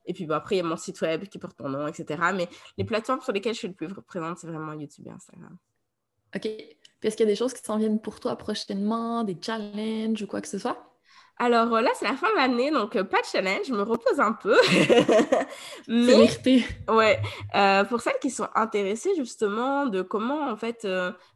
Et 0.06 0.12
puis 0.12 0.26
bon, 0.26 0.34
après, 0.34 0.56
il 0.56 0.58
y 0.58 0.60
a 0.60 0.64
mon 0.64 0.76
site 0.76 1.00
web 1.00 1.24
qui 1.24 1.38
porte 1.38 1.58
mon 1.60 1.68
nom, 1.68 1.86
etc. 1.86 2.22
Mais 2.34 2.48
les 2.78 2.84
plateformes 2.84 3.20
sur 3.20 3.32
lesquelles 3.32 3.54
je 3.54 3.60
suis 3.60 3.68
le 3.68 3.74
plus 3.74 3.88
présente, 4.06 4.38
c'est 4.38 4.46
vraiment 4.46 4.72
YouTube 4.72 5.06
et 5.06 5.10
Instagram. 5.10 5.56
OK. 6.34 6.42
Puis 6.42 7.08
est-ce 7.08 7.16
qu'il 7.16 7.26
y 7.26 7.28
a 7.28 7.32
des 7.32 7.36
choses 7.36 7.52
qui 7.52 7.62
s'en 7.62 7.78
viennent 7.78 8.00
pour 8.00 8.20
toi 8.20 8.36
prochainement, 8.36 9.24
des 9.24 9.36
challenges 9.40 10.22
ou 10.22 10.26
quoi 10.26 10.40
que 10.40 10.48
ce 10.48 10.58
soit? 10.58 10.95
Alors 11.38 11.74
euh, 11.74 11.82
là, 11.82 11.90
c'est 11.94 12.06
la 12.06 12.16
fin 12.16 12.30
de 12.30 12.36
l'année, 12.36 12.70
donc 12.70 12.96
euh, 12.96 13.04
pas 13.04 13.20
de 13.20 13.26
challenge, 13.26 13.66
je 13.66 13.74
me 13.74 13.82
repose 13.82 14.20
un 14.20 14.32
peu. 14.32 14.56
Mais 15.88 16.30
ouais, 16.88 17.20
euh, 17.54 17.84
pour 17.84 18.00
celles 18.00 18.18
qui 18.22 18.30
sont 18.30 18.48
intéressées 18.54 19.10
justement 19.16 19.84
de 19.84 20.00
comment 20.00 20.48
en 20.48 20.56
fait 20.56 20.88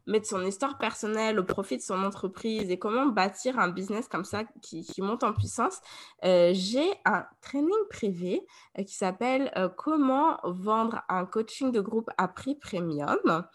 mettre 0.07 0.27
son 0.27 0.43
histoire 0.43 0.79
personnelle 0.79 1.39
au 1.39 1.43
profit 1.43 1.77
de 1.77 1.83
son 1.83 2.03
entreprise 2.03 2.71
et 2.71 2.79
comment 2.79 3.05
bâtir 3.05 3.59
un 3.59 3.69
business 3.69 4.07
comme 4.07 4.25
ça 4.25 4.43
qui, 4.63 4.83
qui 4.83 5.01
monte 5.03 5.23
en 5.23 5.33
puissance, 5.33 5.79
j'ai 6.23 6.91
un 7.05 7.25
training 7.41 7.69
privé 7.89 8.41
qui 8.85 8.95
s'appelle 8.95 9.51
Comment 9.77 10.39
vendre 10.43 11.03
un 11.09 11.25
coaching 11.25 11.71
de 11.71 11.79
groupe 11.79 12.09
à 12.17 12.27
prix 12.27 12.55
premium. 12.55 13.45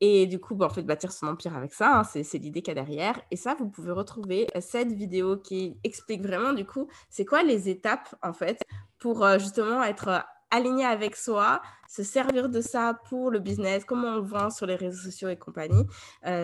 Et 0.00 0.26
du 0.26 0.38
coup, 0.38 0.54
bah, 0.54 0.66
en 0.66 0.70
fait, 0.70 0.82
bâtir 0.82 1.10
son 1.12 1.26
empire 1.26 1.56
avec 1.56 1.72
ça, 1.72 2.00
hein, 2.00 2.04
c'est 2.04 2.38
l'idée 2.38 2.62
qu'il 2.62 2.74
y 2.74 2.78
a 2.78 2.82
derrière. 2.82 3.20
Et 3.30 3.36
ça, 3.36 3.56
vous 3.58 3.68
pouvez 3.68 3.90
retrouver 3.90 4.46
euh, 4.54 4.60
cette 4.60 4.92
vidéo 4.92 5.36
qui 5.38 5.76
explique 5.82 6.22
vraiment, 6.22 6.52
du 6.52 6.64
coup, 6.64 6.88
c'est 7.10 7.24
quoi 7.24 7.42
les 7.42 7.68
étapes, 7.68 8.14
en 8.22 8.32
fait, 8.32 8.62
pour 8.98 9.24
euh, 9.24 9.38
justement 9.38 9.82
être 9.82 10.08
euh, 10.08 10.20
aligné 10.50 10.84
avec 10.84 11.16
soi, 11.16 11.60
se 11.88 12.04
servir 12.04 12.48
de 12.48 12.60
ça 12.60 13.00
pour 13.08 13.30
le 13.30 13.40
business, 13.40 13.84
comment 13.84 14.08
on 14.08 14.16
le 14.16 14.22
vend 14.22 14.50
sur 14.50 14.66
les 14.66 14.76
réseaux 14.76 15.10
sociaux 15.10 15.28
et 15.28 15.36
compagnie. 15.36 15.84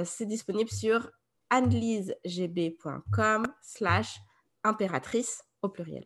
c'est 0.05 0.27
disponible 0.27 0.69
sur 0.69 1.11
anneliesegb.com 1.49 3.47
slash 3.63 4.19
impératrice 4.63 5.43
au 5.63 5.71
pluriel. 5.71 6.05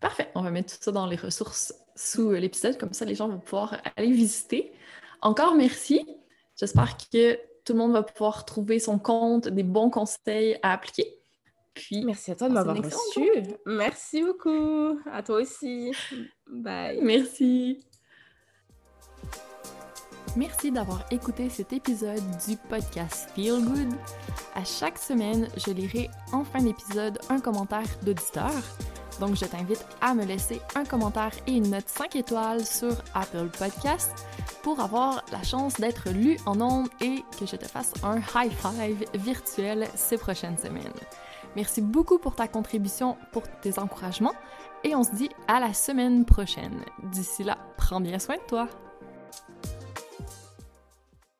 Parfait. 0.00 0.30
On 0.36 0.42
va 0.42 0.52
mettre 0.52 0.76
tout 0.76 0.82
ça 0.84 0.92
dans 0.92 1.06
les 1.06 1.16
ressources 1.16 1.74
sous 1.96 2.30
l'épisode, 2.30 2.78
comme 2.78 2.92
ça 2.92 3.06
les 3.06 3.16
gens 3.16 3.26
vont 3.28 3.40
pouvoir 3.40 3.82
aller 3.96 4.12
visiter. 4.12 4.72
Encore 5.22 5.54
merci. 5.54 6.04
J'espère 6.58 6.96
que 6.96 7.38
tout 7.64 7.72
le 7.72 7.78
monde 7.78 7.92
va 7.92 8.02
pouvoir 8.02 8.44
trouver 8.44 8.80
son 8.80 8.98
compte, 8.98 9.48
des 9.48 9.62
bons 9.62 9.88
conseils 9.88 10.58
à 10.62 10.72
appliquer. 10.72 11.18
Puis, 11.74 12.04
merci 12.04 12.32
à 12.32 12.34
toi 12.34 12.48
de 12.48 12.54
m'avoir 12.54 12.76
reçu. 12.76 13.30
Merci 13.64 14.22
beaucoup. 14.22 14.98
À 15.10 15.22
toi 15.22 15.40
aussi. 15.40 15.92
Bye. 16.46 17.00
Merci. 17.00 17.80
Merci 20.36 20.70
d'avoir 20.72 21.04
écouté 21.10 21.48
cet 21.50 21.72
épisode 21.72 22.22
du 22.46 22.56
podcast 22.68 23.30
Feel 23.34 23.64
Good. 23.64 23.94
À 24.54 24.64
chaque 24.64 24.98
semaine, 24.98 25.48
je 25.56 25.72
lirai 25.72 26.10
en 26.32 26.42
fin 26.44 26.62
d'épisode 26.62 27.18
un 27.28 27.38
commentaire 27.38 27.86
d'auditeur 28.02 28.52
donc, 29.20 29.36
je 29.36 29.44
t'invite 29.44 29.84
à 30.00 30.14
me 30.14 30.24
laisser 30.24 30.60
un 30.74 30.84
commentaire 30.84 31.32
et 31.46 31.52
une 31.52 31.70
note 31.70 31.88
5 31.88 32.16
étoiles 32.16 32.64
sur 32.64 32.96
Apple 33.14 33.48
Podcast 33.58 34.26
pour 34.62 34.80
avoir 34.80 35.24
la 35.32 35.42
chance 35.42 35.74
d'être 35.74 36.10
lu 36.10 36.36
en 36.46 36.60
ondes 36.60 36.88
et 37.00 37.24
que 37.38 37.46
je 37.46 37.56
te 37.56 37.66
fasse 37.66 37.92
un 38.02 38.18
high 38.18 38.52
five 38.52 39.04
virtuel 39.14 39.88
ces 39.94 40.18
prochaines 40.18 40.58
semaines. 40.58 40.92
Merci 41.56 41.82
beaucoup 41.82 42.18
pour 42.18 42.34
ta 42.34 42.48
contribution, 42.48 43.16
pour 43.32 43.42
tes 43.60 43.78
encouragements 43.78 44.34
et 44.84 44.94
on 44.94 45.02
se 45.02 45.14
dit 45.14 45.28
à 45.48 45.60
la 45.60 45.74
semaine 45.74 46.24
prochaine. 46.24 46.80
D'ici 47.02 47.44
là, 47.44 47.58
prends 47.76 48.00
bien 48.00 48.18
soin 48.18 48.36
de 48.36 48.46
toi. 48.48 48.68